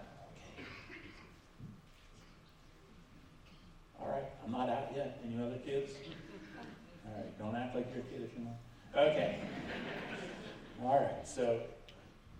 [0.58, 0.66] Okay.
[3.98, 5.18] All right, I'm not out yet.
[5.24, 5.92] Any other kids?
[7.12, 9.10] All right, don't act like you're a kid if you're not.
[9.12, 9.38] Okay.
[10.82, 11.60] All right, so,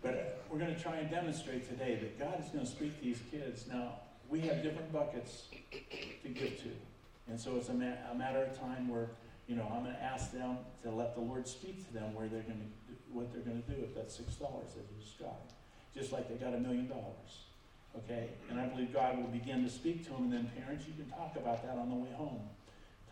[0.03, 3.05] but we're going to try and demonstrate today that God is going to speak to
[3.05, 3.67] these kids.
[3.71, 5.45] Now, we have different buckets
[6.23, 6.69] to give to.
[7.29, 9.11] And so it's a, ma- a matter of time where,
[9.47, 12.29] you know, I'm going to ask them to let the Lord speak to them where
[12.29, 15.53] they're going to, what they're going to do with that $6 that He got.
[15.95, 17.45] Just like they got a million dollars.
[17.97, 18.31] Okay?
[18.51, 20.25] And I believe God will begin to speak to them.
[20.25, 22.41] And then, parents, you can talk about that on the way home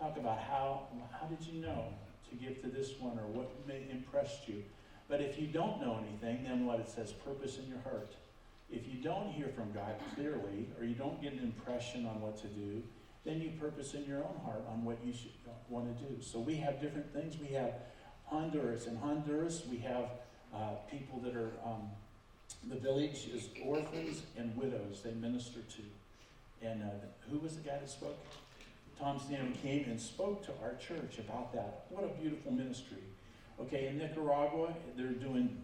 [0.01, 1.85] talk about how how did you know
[2.31, 3.51] to give to this one or what
[3.91, 4.63] impressed you.
[5.09, 8.15] But if you don't know anything, then what it says, purpose in your heart.
[8.71, 12.41] If you don't hear from God clearly, or you don't get an impression on what
[12.43, 12.83] to do,
[13.25, 15.33] then you purpose in your own heart on what you should
[15.69, 16.23] want to do.
[16.23, 17.37] So we have different things.
[17.39, 17.75] We have
[18.27, 18.87] Honduras.
[18.87, 20.11] In Honduras, we have
[20.55, 21.91] uh, people that are, um,
[22.69, 26.67] the village is orphans and widows they minister to.
[26.67, 26.87] And uh,
[27.29, 28.19] who was the guy that spoke?
[29.01, 31.87] Tom Stanley came and spoke to our church about that.
[31.89, 33.03] What a beautiful ministry.
[33.59, 35.63] Okay, in Nicaragua, they're doing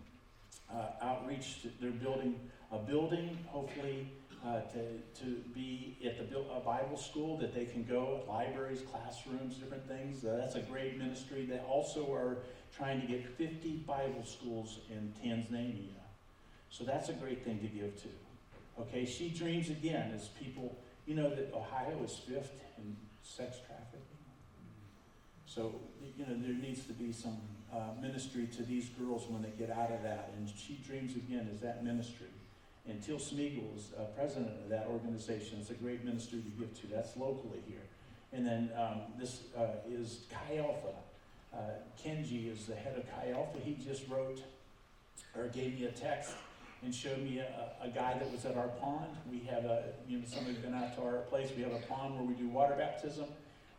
[0.72, 1.66] uh, outreach.
[1.80, 2.40] They're building
[2.72, 4.10] a building, hopefully,
[4.44, 9.56] uh, to, to be at the a Bible school that they can go, libraries, classrooms,
[9.56, 10.24] different things.
[10.24, 11.44] Uh, that's a great ministry.
[11.44, 12.38] They also are
[12.74, 16.00] trying to get 50 Bible schools in Tanzania.
[16.70, 18.08] So that's a great thing to give to.
[18.80, 24.02] Okay, She Dreams Again is people, you know that Ohio is fifth in sex trafficking.
[25.46, 25.74] So,
[26.18, 27.38] you know, there needs to be some
[27.72, 30.32] uh, ministry to these girls when they get out of that.
[30.36, 32.26] And She Dreams Again is that ministry.
[32.88, 35.58] And Teal Smeagol is uh, president of that organization.
[35.60, 36.86] It's a great ministry to give to.
[36.88, 37.82] That's locally here.
[38.32, 40.94] And then um, this uh, is Chi Alpha.
[41.54, 41.58] Uh,
[42.04, 43.58] Kenji is the head of Chi Alpha.
[43.64, 44.42] He just wrote
[45.36, 46.32] or gave me a text
[46.82, 49.16] and showed me a, a guy that was at our pond.
[49.30, 51.50] We have a, you know, somebody's been out to our place.
[51.56, 53.26] We have a pond where we do water baptism.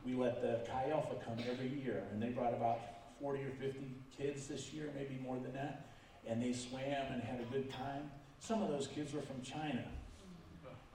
[0.06, 2.80] We let the Chi Alpha come every year, and they brought about
[3.20, 3.80] 40 or 50
[4.18, 5.88] kids this year, maybe more than that.
[6.28, 8.12] And they swam and had a good time.
[8.40, 9.84] Some of those kids were from China.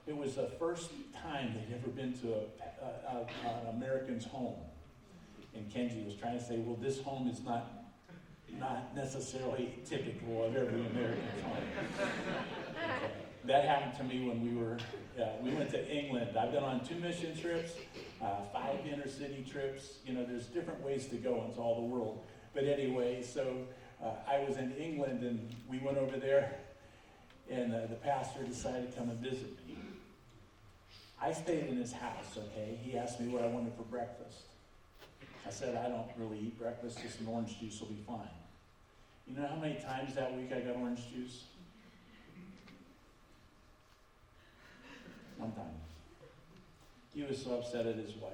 [0.07, 4.57] It was the first time they'd ever been to a, a, an American's home.
[5.55, 7.82] And Kenji was trying to say, well, this home is not
[8.59, 11.57] not necessarily typical of every American's home.
[13.45, 14.79] that happened to me when we were,
[15.21, 16.37] uh, we went to England.
[16.39, 17.73] I've been on two mission trips,
[18.21, 19.99] uh, five inner city trips.
[20.07, 22.25] You know, there's different ways to go into all the world.
[22.55, 23.65] But anyway, so
[24.03, 26.57] uh, I was in England and we went over there,
[27.51, 29.77] and uh, the pastor decided to come and visit me.
[31.21, 32.79] I stayed in his house, okay?
[32.83, 34.42] He asked me what I wanted for breakfast.
[35.63, 38.19] I said, I don't really eat breakfast, just an orange juice will be fine.
[39.29, 41.45] You know how many times that week I got orange juice?
[45.37, 45.67] One time.
[47.15, 48.33] He was so upset at his wife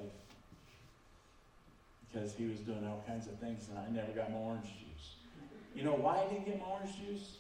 [2.10, 5.16] because he was doing all kinds of things and I never got my orange juice.
[5.74, 7.36] You know why I didn't get my orange juice?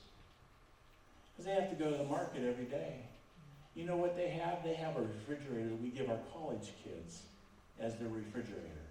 [1.32, 2.96] Because they have to go to the market every day.
[3.74, 4.62] You know what they have?
[4.62, 7.22] They have a refrigerator we give our college kids
[7.80, 8.87] as their refrigerator.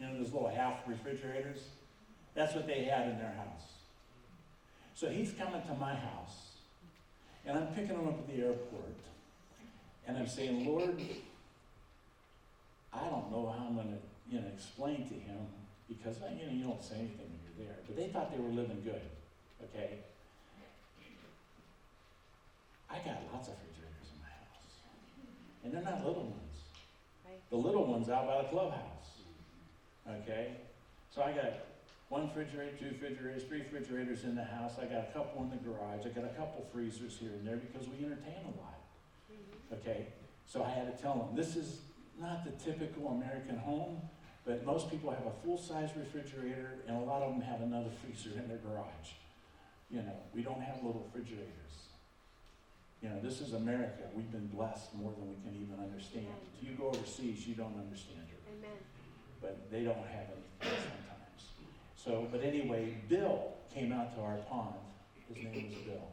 [0.00, 1.58] You know those little half refrigerators?
[2.34, 3.68] That's what they had in their house.
[4.94, 6.58] So he's coming to my house,
[7.46, 8.96] and I'm picking him up at the airport,
[10.06, 11.00] and I'm saying, Lord,
[12.92, 15.46] I don't know how I'm going to, you know, explain to him
[15.88, 17.76] because you know you don't say anything when you're there.
[17.86, 19.02] But they thought they were living good,
[19.64, 19.98] okay?
[22.90, 24.82] I got lots of refrigerators in my house,
[25.64, 26.58] and they're not little ones.
[27.50, 29.17] The little ones out by the clubhouse,
[30.22, 30.56] okay?
[31.10, 31.52] So I got
[32.08, 34.74] one refrigerator, two refrigerators, three refrigerators in the house.
[34.80, 36.06] I got a couple in the garage.
[36.06, 38.80] I got a couple freezers here and there because we entertain a lot.
[39.30, 39.78] Mhm.
[39.78, 40.06] Okay,
[40.46, 41.82] so I had to tell them this is
[42.18, 44.08] not the typical American home,
[44.44, 47.90] but most people have a full size refrigerator and a lot of them have another
[47.90, 49.12] freezer in their garage.
[49.90, 51.88] You know, we don't have little refrigerators.
[53.02, 54.10] You know, this is America.
[54.14, 56.26] We've been blessed more than we can even understand.
[56.60, 58.78] If you go overseas, you don't understand it Amen.
[59.40, 61.42] But they don't have anything sometimes.
[61.96, 64.74] So, but anyway, Bill came out to our pond.
[65.28, 66.08] His name was Bill.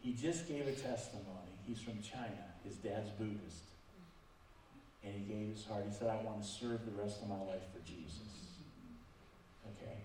[0.00, 1.52] He just gave a testimony.
[1.66, 2.44] He's from China.
[2.64, 3.64] His dad's Buddhist.
[5.04, 5.84] And he gave his heart.
[5.88, 8.58] He said, I want to serve the rest of my life for Jesus.
[9.66, 9.96] Okay?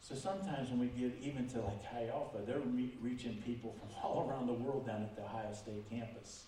[0.00, 3.88] So sometimes when we get even to like Chi Alpha, they're re- reaching people from
[4.02, 6.44] all around the world down at the Ohio State campus.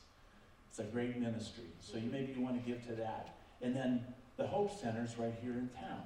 [0.69, 1.71] It's a great ministry.
[1.81, 3.37] So you maybe you want to give to that.
[3.63, 4.05] And then
[4.37, 6.03] the Hope Center's right here in town.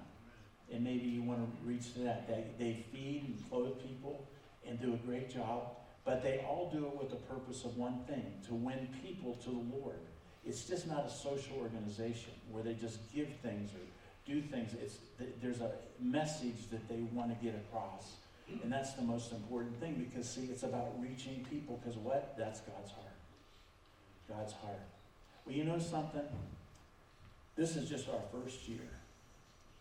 [0.72, 2.28] And maybe you want to reach to that.
[2.28, 4.28] They, they feed and clothe people
[4.66, 5.68] and do a great job,
[6.04, 9.50] but they all do it with the purpose of one thing to win people to
[9.50, 9.98] the Lord.
[10.44, 13.80] It's just not a social organization where they just give things or
[14.30, 14.72] do things.
[14.74, 14.98] It's,
[15.42, 18.12] there's a message that they want to get across.
[18.62, 22.34] And that's the most important thing because, see, it's about reaching people because what?
[22.38, 23.04] That's God's heart.
[24.28, 24.80] God's heart.
[25.44, 26.22] Well, you know something?
[27.58, 28.88] This is just our first year.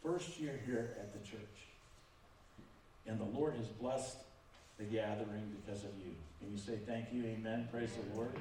[0.04, 1.68] First year here at the church.
[3.06, 4.18] And the Lord has blessed
[4.80, 6.16] the gathering because of you.
[6.40, 7.24] Can you say thank you?
[7.24, 7.70] Amen.
[7.72, 8.32] Praise the Lord.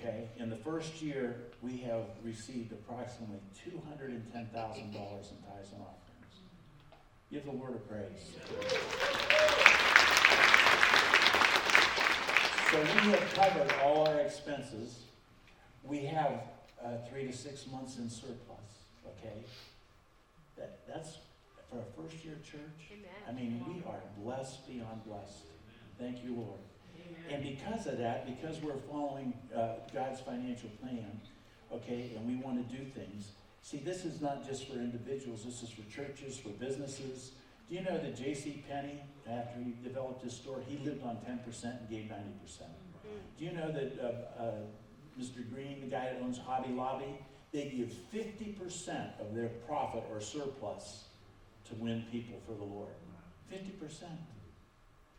[0.00, 0.28] Okay.
[0.38, 3.74] In the first year, we have received approximately $210,000
[4.14, 6.36] in tithes and offerings.
[7.32, 8.30] Give the Lord a praise.
[12.70, 15.00] So we have covered all our expenses.
[15.82, 16.42] We have
[16.84, 19.44] uh, three to six months in surplus, okay?
[20.56, 21.18] That, that's,
[21.70, 22.90] for a first-year church,
[23.28, 25.44] I mean, we are blessed beyond blessed.
[25.98, 26.60] Thank you, Lord.
[27.30, 31.20] And because of that, because we're following uh, God's financial plan,
[31.72, 35.62] okay, and we want to do things, see, this is not just for individuals, this
[35.62, 37.32] is for churches, for businesses.
[37.68, 38.64] Do you know that J.C.
[38.68, 42.14] Penney, after he developed his store, he lived on 10% and gave 90%?
[42.14, 43.38] Mhm.
[43.38, 44.50] Do you know that uh, uh,
[45.18, 45.48] Mr.
[45.52, 47.18] Green, the guy that owns Hobby Lobby,
[47.52, 51.04] they give 50% of their profit or surplus
[51.68, 52.92] to win people for the Lord?
[53.52, 54.02] 50%.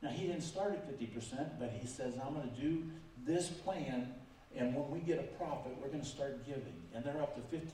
[0.02, 2.84] Now, he didn't start at 50%, but he says, I'm going to do
[3.26, 4.14] this plan,
[4.56, 6.82] and when we get a profit, we're going to start giving.
[6.94, 7.66] And they're up to 50%.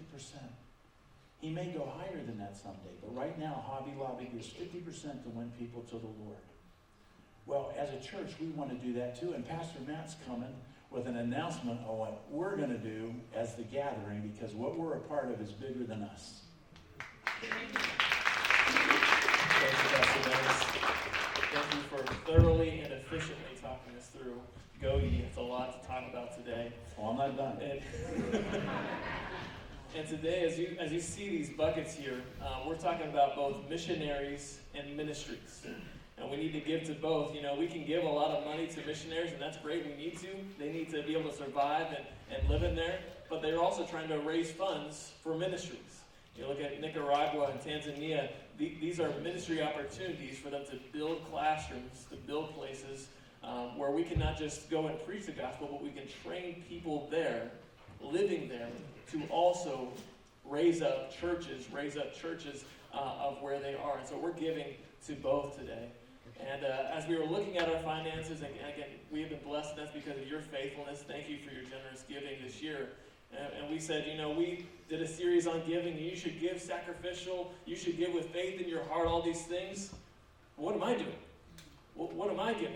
[1.39, 5.29] He may go higher than that someday, but right now, Hobby Lobby gives 50% to
[5.29, 6.41] win people to the Lord.
[7.45, 10.55] Well, as a church, we want to do that too, and Pastor Matt's coming
[10.95, 14.93] with an announcement on what we're going to do as the gathering, because what we're
[14.93, 16.43] a part of is bigger than us.
[17.41, 17.79] Thank you,
[19.89, 20.63] Pastor Dennis.
[21.51, 24.39] Thank you for thoroughly and efficiently talking us through
[24.81, 25.25] Go Ye.
[25.27, 26.71] It's a lot to talk about today.
[26.97, 27.57] Well, I'm not done.
[27.61, 27.81] And,
[29.97, 33.69] and today, as you as you see these buckets here, uh, we're talking about both
[33.69, 35.65] missionaries and ministries.
[36.17, 37.35] And we need to give to both.
[37.35, 39.85] You know, we can give a lot of money to missionaries, and that's great.
[39.85, 40.27] We need to.
[40.57, 42.05] They need to be able to survive and,
[42.37, 42.99] and live in there.
[43.29, 45.79] But they're also trying to raise funds for ministries.
[46.37, 51.23] You look at Nicaragua and Tanzania, the, these are ministry opportunities for them to build
[51.31, 53.07] classrooms, to build places
[53.43, 56.63] um, where we can not just go and preach the gospel, but we can train
[56.67, 57.51] people there,
[58.01, 58.67] living there,
[59.11, 59.89] to also
[60.45, 63.97] raise up churches, raise up churches uh, of where they are.
[63.97, 64.73] And so we're giving
[65.07, 65.89] to both today.
[66.39, 69.71] And uh, as we were looking at our finances, and again, we have been blessed,
[69.71, 71.03] and that's because of your faithfulness.
[71.07, 72.89] Thank you for your generous giving this year.
[73.31, 76.39] And, and we said, you know, we did a series on giving, and you should
[76.39, 79.93] give sacrificial, you should give with faith in your heart, all these things.
[80.57, 81.15] What am I doing?
[81.95, 82.75] What, what am I giving?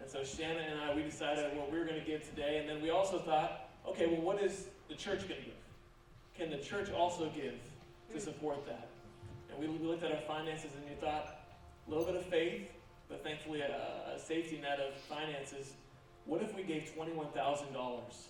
[0.00, 2.68] And so Shannon and I, we decided what we were going to give today, and
[2.68, 5.54] then we also thought, okay, well, what is the church going to give?
[6.36, 7.54] Can the church also give
[8.12, 8.88] to support that?
[9.50, 11.38] And we looked at our finances, and we thought,
[11.86, 12.68] a little bit of faith,
[13.12, 15.74] but thankfully a, a safety net of finances.
[16.24, 18.28] What if we gave twenty-one thousand dollars?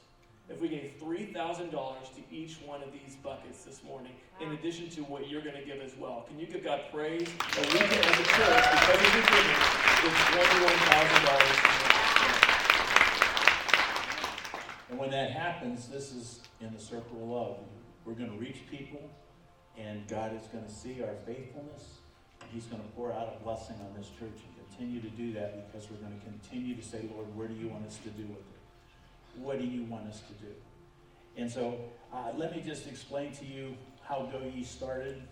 [0.48, 4.50] If we gave three thousand dollars to each one of these buckets this morning, in
[4.50, 7.72] addition to what you're going to give as well, can you give God praise that
[7.72, 9.60] we can, as a church, because of your giving,
[10.02, 11.58] give twenty-one thousand dollars?
[14.90, 17.56] And when that happens, this is in the circle of love.
[18.04, 19.08] We're gonna reach people,
[19.78, 22.00] and God is gonna see our faithfulness.
[22.40, 25.70] and He's gonna pour out a blessing on this church and continue to do that
[25.70, 28.38] because we're gonna continue to say, Lord, where do you want us to do with
[28.38, 29.40] it?
[29.40, 30.52] What do you want us to do?
[31.36, 31.78] And so,
[32.12, 35.22] uh, let me just explain to you how Go Ye started.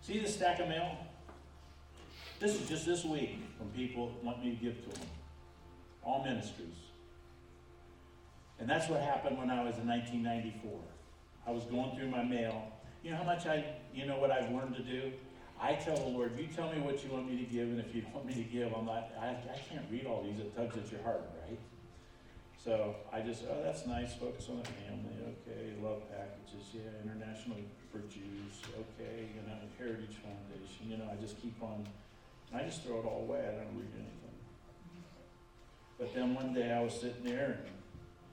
[0.00, 0.96] See this stack of mail?
[2.40, 5.08] This is just this week from people want me to give to them.
[6.02, 6.68] All ministries.
[8.58, 10.72] And that's what happened when I was in 1994.
[11.46, 12.72] I was going through my mail.
[13.02, 13.64] You know how much I,
[13.94, 15.12] you know what I've learned to do?
[15.64, 17.94] I tell the Lord, you tell me what you want me to give, and if
[17.94, 20.36] you don't want me to give, I'm not, I, I can't read all these.
[20.38, 21.58] It tugs at your heart, right?
[22.60, 24.12] So I just, oh, that's nice.
[24.12, 25.16] Focus on the family.
[25.24, 25.72] Okay.
[25.80, 26.68] Love packages.
[26.76, 26.92] Yeah.
[27.00, 27.56] International
[27.90, 28.60] for Jews.
[28.76, 29.32] Okay.
[29.32, 30.84] You know, Heritage Foundation.
[30.84, 31.88] You know, I just keep on,
[32.52, 33.40] I just throw it all away.
[33.40, 34.36] I don't read anything.
[35.98, 37.64] But then one day I was sitting there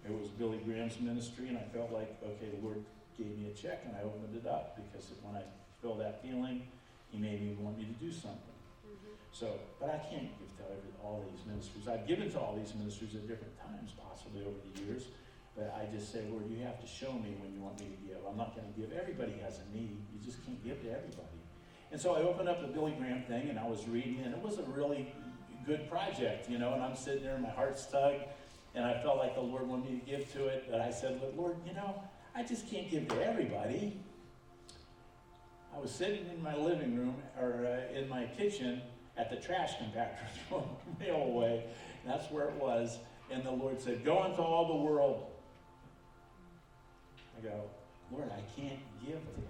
[0.03, 2.83] and it was Billy Graham's ministry, and I felt like, okay, the Lord
[3.17, 5.43] gave me a check, and I opened it up because when I
[5.81, 6.63] felt that feeling,
[7.11, 8.55] He made me want me to do something.
[8.87, 9.13] Mhm.
[9.31, 11.87] So, but I can't give to every, all these ministries.
[11.87, 15.07] I've given to all these ministries at different times, possibly over the years.
[15.55, 18.07] But I just say, Lord, you have to show me when you want me to
[18.07, 18.17] give.
[18.25, 18.93] I'm not going to give.
[18.93, 19.97] Everybody has a need.
[20.13, 21.27] You just can't give to everybody.
[21.91, 24.41] And so I opened up the Billy Graham thing, and I was reading, and it
[24.41, 25.13] was a really
[25.65, 26.73] good project, you know.
[26.73, 28.23] And I'm sitting there, and my heart's tugged,
[28.75, 30.67] and I felt like the Lord wanted me to give to it.
[30.71, 32.01] But I said, Lord, you know,
[32.33, 33.99] I just can't give to everybody.
[35.75, 38.81] I was sitting in my living room or uh, in my kitchen
[39.17, 40.67] at the trash compactor throwing
[40.99, 41.65] mail away.
[42.05, 42.99] That's where it was.
[43.31, 45.27] And the Lord said, Go into all the world.
[47.37, 47.61] I go,
[48.11, 49.47] Lord, I can't give to everybody.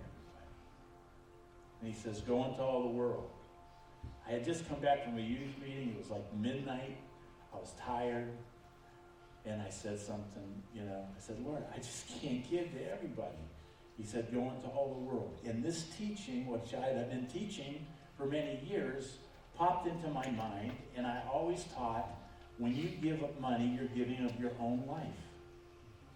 [1.82, 3.30] And He says, Go into all the world.
[4.28, 5.89] I had just come back from a youth meeting.
[5.89, 6.97] It was like midnight.
[7.53, 8.30] I was tired.
[9.43, 13.38] And I said something, you know, I said, Lord, I just can't give to everybody.
[14.02, 15.38] He said, Go into all the world.
[15.45, 17.86] And this teaching, which I had been teaching
[18.18, 19.18] for many years,
[19.56, 20.72] popped into my mind.
[20.95, 22.10] And I always taught
[22.58, 25.06] when you give up money, you're giving up your own life.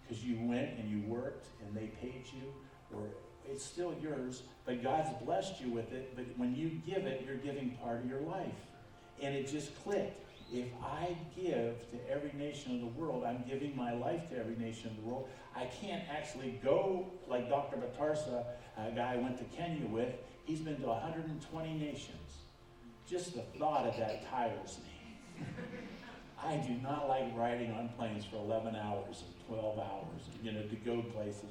[0.01, 2.51] Because you went and you worked and they paid you,
[2.91, 3.03] or
[3.47, 6.15] it's still yours, but God's blessed you with it.
[6.15, 8.47] But when you give it, you're giving part of your life.
[9.21, 10.24] And it just clicked.
[10.53, 14.55] If I give to every nation of the world, I'm giving my life to every
[14.55, 15.27] nation of the world.
[15.55, 17.77] I can't actually go like Dr.
[17.77, 18.45] Batarsa,
[18.77, 20.13] a guy I went to Kenya with.
[20.45, 22.37] He's been to 120 nations.
[23.07, 25.45] Just the thought of that tires me.
[26.43, 30.61] I do not like riding on planes for 11 hours and 12 hours, you know,
[30.61, 31.49] to go places.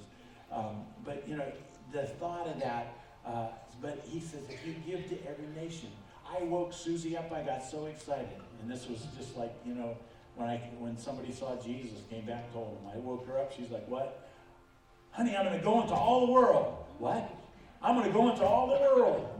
[0.52, 1.50] Um, but, you know,
[1.92, 3.48] the thought of that, uh,
[3.82, 5.90] but he says, if you give to every nation,
[6.38, 7.30] I woke Susie up.
[7.32, 8.28] I got so excited,
[8.60, 9.96] and this was just like you know
[10.36, 12.90] when I when somebody saw Jesus, came back, told him.
[12.94, 13.52] I woke her up.
[13.52, 14.28] She's like, "What,
[15.10, 15.36] honey?
[15.36, 16.76] I'm going to go into all the world.
[16.98, 17.30] What?
[17.82, 19.30] I'm going to go into all the world."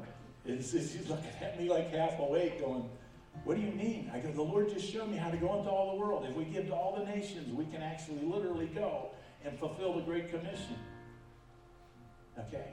[0.46, 2.88] And she's looking at me like half awake, going,
[3.44, 5.70] "What do you mean?" I go, "The Lord just showed me how to go into
[5.70, 6.26] all the world.
[6.28, 9.10] If we give to all the nations, we can actually literally go
[9.44, 10.76] and fulfill the Great Commission."
[12.38, 12.64] Okay.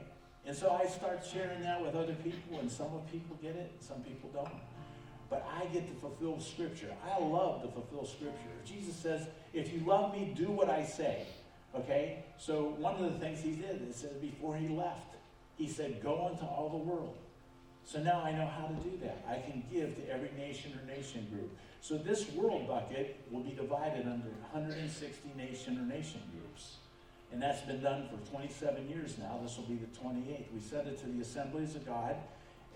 [0.46, 3.72] And so I start sharing that with other people, and some of people get it,
[3.80, 4.48] some people don't.
[5.30, 6.92] But I get to fulfill Scripture.
[7.04, 8.36] I love to fulfill Scripture.
[8.66, 11.26] Jesus says, if you love me, do what I say.
[11.74, 12.24] Okay?
[12.38, 15.14] So one of the things he did, it says before he left,
[15.56, 17.16] he said, go into all the world.
[17.84, 19.24] So now I know how to do that.
[19.28, 21.50] I can give to every nation or nation group.
[21.80, 26.76] So this world bucket will be divided under 160 nation or nation groups.
[27.32, 29.40] And that's been done for 27 years now.
[29.42, 30.52] This will be the 28th.
[30.52, 32.16] We send it to the Assemblies of God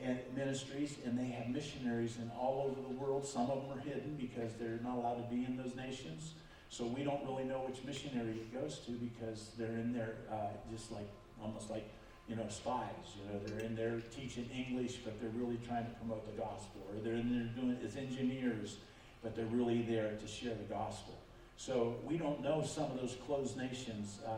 [0.03, 3.27] and ministries, and they have missionaries in all over the world.
[3.27, 6.33] Some of them are hidden because they're not allowed to be in those nations.
[6.71, 10.49] So we don't really know which missionary it goes to because they're in there uh,
[10.73, 11.09] just like,
[11.41, 11.89] almost like,
[12.29, 12.89] you know, spies.
[13.17, 16.81] You know, they're in there teaching English, but they're really trying to promote the gospel.
[16.91, 18.79] Or they're in there doing, as engineers,
[19.23, 21.15] but they're really there to share the gospel.
[21.57, 24.31] So we don't know some of those closed nations uh,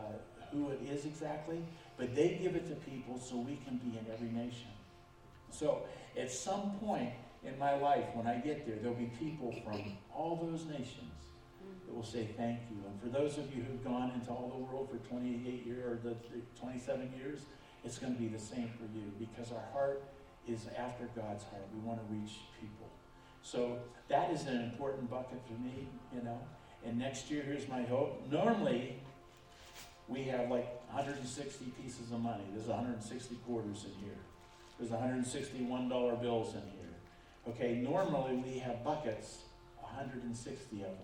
[0.51, 1.63] who it is exactly,
[1.97, 4.69] but they give it to people so we can be in every nation.
[5.51, 5.83] So
[6.17, 7.11] at some point
[7.43, 11.11] in my life, when I get there, there'll be people from all those nations
[11.85, 12.77] that will say thank you.
[12.87, 15.99] And for those of you who've gone into all the world for 28 years or
[16.03, 17.41] the the 27 years,
[17.83, 20.03] it's going to be the same for you because our heart
[20.47, 21.63] is after God's heart.
[21.73, 22.87] We want to reach people.
[23.41, 26.39] So that is an important bucket for me, you know.
[26.85, 28.25] And next year, here's my hope.
[28.31, 28.95] Normally,
[30.07, 32.43] we have like 160 pieces of money.
[32.53, 34.17] There's 160 quarters in here.
[34.79, 36.89] There's 161 dollar bills in here.
[37.47, 39.39] Okay, normally we have buckets,
[39.81, 40.95] 160 of them.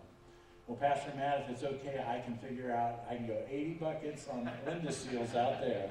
[0.67, 4.27] Well, Pastor Matt, if it's okay, I can figure out, I can go 80 buckets
[4.27, 5.87] on window seals out there.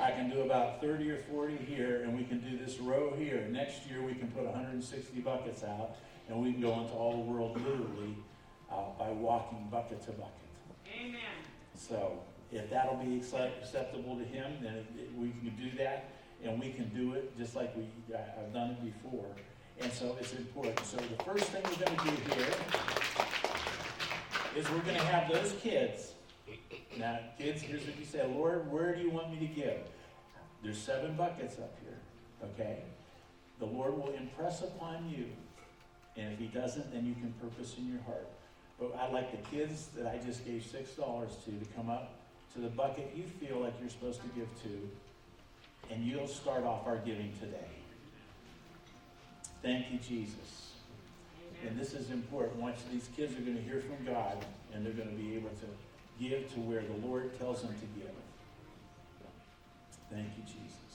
[0.00, 3.46] I can do about 30 or 40 here, and we can do this row here.
[3.48, 5.96] Next year, we can put 160 buckets out,
[6.28, 8.16] and we can go into all the world literally
[8.70, 10.32] uh, by walking bucket to bucket.
[11.00, 11.20] Amen.
[11.74, 16.10] So if that'll be acceptable to him, then we can do that,
[16.42, 19.26] and we can do it just like we, I've done it before.
[19.80, 20.80] And so it's important.
[20.84, 22.46] So the first thing we're gonna do here
[24.56, 26.14] is we're gonna have those kids.
[26.98, 29.80] Now, kids, here's what you say, Lord, where do you want me to give?
[30.62, 31.98] There's seven buckets up here,
[32.42, 32.82] okay?
[33.60, 35.26] The Lord will impress upon you,
[36.16, 38.26] and if he doesn't, then you can purpose in your heart.
[38.78, 42.14] But I'd like the kids that I just gave six dollars to to come up
[42.54, 46.86] to the bucket you feel like you're supposed to give to, and you'll start off
[46.86, 47.68] our giving today.
[49.62, 50.72] Thank you, Jesus.
[51.66, 52.56] And this is important.
[52.56, 55.50] Once these kids are going to hear from God, and they're going to be able
[55.50, 58.10] to give to where the Lord tells them to give.
[60.10, 60.87] Thank you, Jesus.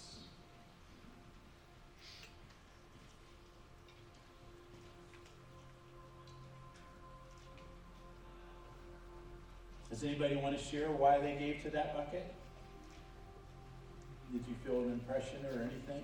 [9.93, 12.33] Does anybody want to share why they gave to that bucket?
[14.31, 16.01] Did you feel an impression or anything?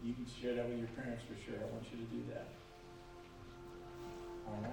[0.00, 1.58] You can share that with your parents for sure.
[1.58, 2.46] I want you to do that.
[4.46, 4.70] All right.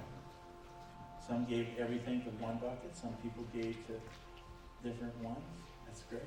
[1.28, 2.96] Some gave everything to one bucket.
[2.96, 3.98] Some people gave to
[4.88, 5.42] different ones.
[5.88, 6.22] That's great.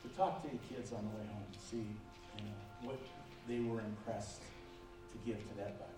[0.00, 1.42] So talk to your kids on the way home.
[1.52, 1.90] To see,
[2.38, 3.00] you know, what
[3.48, 4.42] they were impressed
[5.10, 5.89] to give to that bucket.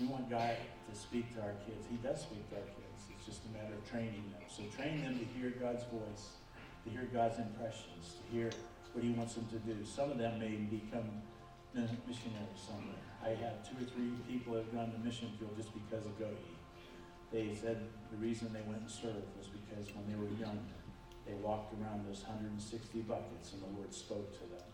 [0.00, 0.56] We want God
[0.90, 1.86] to speak to our kids.
[1.88, 2.98] He does speak to our kids.
[3.14, 4.42] It's just a matter of training them.
[4.50, 6.42] So train them to hear God's voice,
[6.82, 8.50] to hear God's impressions, to hear
[8.92, 9.84] what He wants them to do.
[9.86, 11.22] Some of them may become
[11.74, 13.02] missionaries somewhere.
[13.22, 16.18] I have two or three people that have gone to mission field just because of
[16.18, 16.54] Go Ye.
[17.30, 17.78] They said
[18.10, 20.58] the reason they went and served was because when they were young,
[21.26, 22.58] they walked around those 160
[23.06, 24.66] buckets and the Lord spoke to them.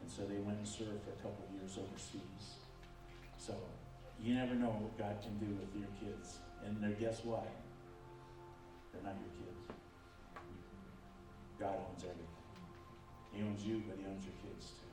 [0.00, 2.60] And so they went and served for a couple of years overseas.
[3.36, 3.56] So
[4.22, 6.38] you never know what God can do with your kids.
[6.64, 7.48] And guess what?
[8.92, 9.60] They're not your kids.
[11.60, 12.26] God owns everything.
[13.32, 14.86] He owns you, but he owns your kids too.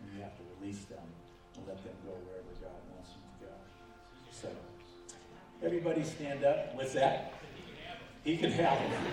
[0.00, 1.08] And you have to release them
[1.56, 3.52] and let them go wherever God wants them to go.
[4.30, 4.48] So,
[5.64, 6.74] everybody stand up.
[6.74, 7.34] What's that?
[8.24, 8.90] He can have it.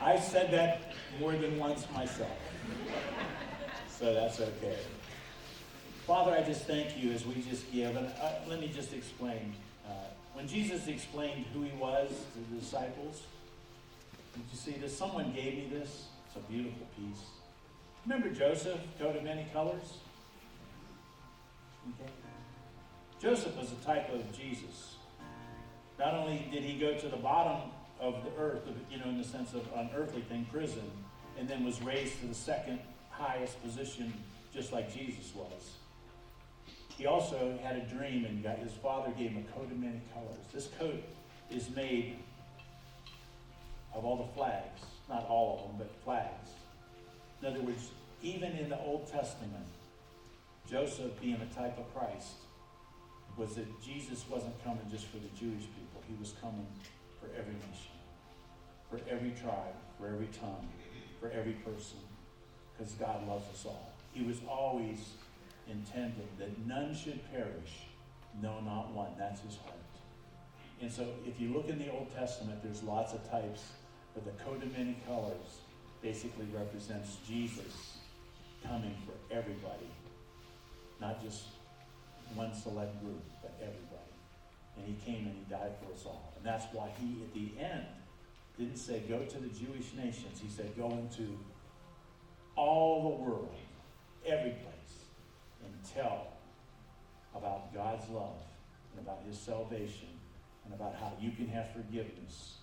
[0.00, 2.38] I've said that more than once myself.
[3.98, 4.78] So that's okay.
[6.08, 7.94] Father, I just thank you as we just give.
[7.94, 9.52] And uh, let me just explain.
[9.86, 9.90] Uh,
[10.32, 13.24] when Jesus explained who he was to the disciples,
[14.32, 14.96] did you see this?
[14.96, 16.06] Someone gave me this.
[16.26, 17.20] It's a beautiful piece.
[18.06, 19.98] Remember Joseph, coat of many colors?
[21.90, 22.10] Okay.
[23.20, 24.94] Joseph was a type of Jesus.
[25.98, 27.68] Not only did he go to the bottom
[28.00, 30.90] of the earth, you know, in the sense of an earthly thing, prison,
[31.38, 32.78] and then was raised to the second
[33.10, 34.10] highest position,
[34.54, 35.77] just like Jesus was.
[36.98, 40.02] He also had a dream, and got, his father gave him a coat of many
[40.12, 40.44] colors.
[40.52, 41.00] This coat
[41.48, 42.18] is made
[43.94, 46.50] of all the flags, not all of them, but flags.
[47.40, 49.68] In other words, even in the Old Testament,
[50.68, 52.32] Joseph being a type of Christ,
[53.36, 56.02] was that Jesus wasn't coming just for the Jewish people.
[56.08, 56.66] He was coming
[57.20, 57.94] for every nation,
[58.90, 60.68] for every tribe, for every tongue,
[61.20, 61.98] for every person,
[62.76, 63.92] because God loves us all.
[64.12, 64.98] He was always
[65.70, 67.86] intending that none should perish,
[68.42, 69.12] no, not one.
[69.18, 69.74] That's his heart.
[70.80, 73.72] And so if you look in the Old Testament, there's lots of types,
[74.14, 75.60] but the coat of many colors
[76.02, 77.98] basically represents Jesus
[78.64, 79.90] coming for everybody,
[81.00, 81.44] not just
[82.34, 83.98] one select group, but everybody.
[84.76, 86.32] And he came and he died for us all.
[86.36, 87.86] And that's why he, at the end,
[88.56, 90.40] didn't say, go to the Jewish nations.
[90.40, 91.38] He said, go into
[92.56, 93.54] all the world,
[94.26, 94.77] every place,
[95.72, 96.28] and tell
[97.34, 98.40] about God's love
[98.92, 100.08] and about his salvation
[100.64, 102.56] and about how you can have forgiveness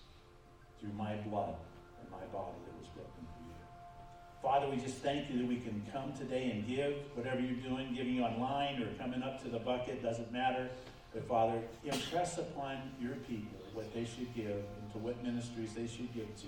[0.80, 1.54] through my blood
[2.00, 3.54] and my body that was broken for you.
[4.42, 7.94] Father, we just thank you that we can come today and give whatever you're doing,
[7.94, 10.68] giving online or coming up to the bucket, doesn't matter.
[11.12, 15.86] But Father, impress upon your people what they should give and to what ministries they
[15.86, 16.46] should give to.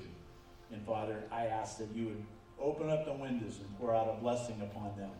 [0.72, 2.22] And Father, I ask that you would
[2.60, 5.10] open up the windows and pour out a blessing upon them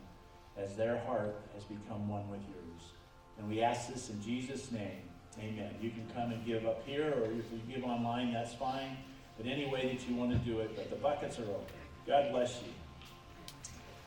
[0.61, 2.91] as their heart has become one with yours.
[3.37, 5.01] And we ask this in Jesus' name.
[5.39, 5.73] Amen.
[5.81, 8.97] You can come and give up here, or if you give online, that's fine.
[9.37, 11.65] But any way that you want to do it, but the buckets are open.
[12.05, 12.73] God bless you.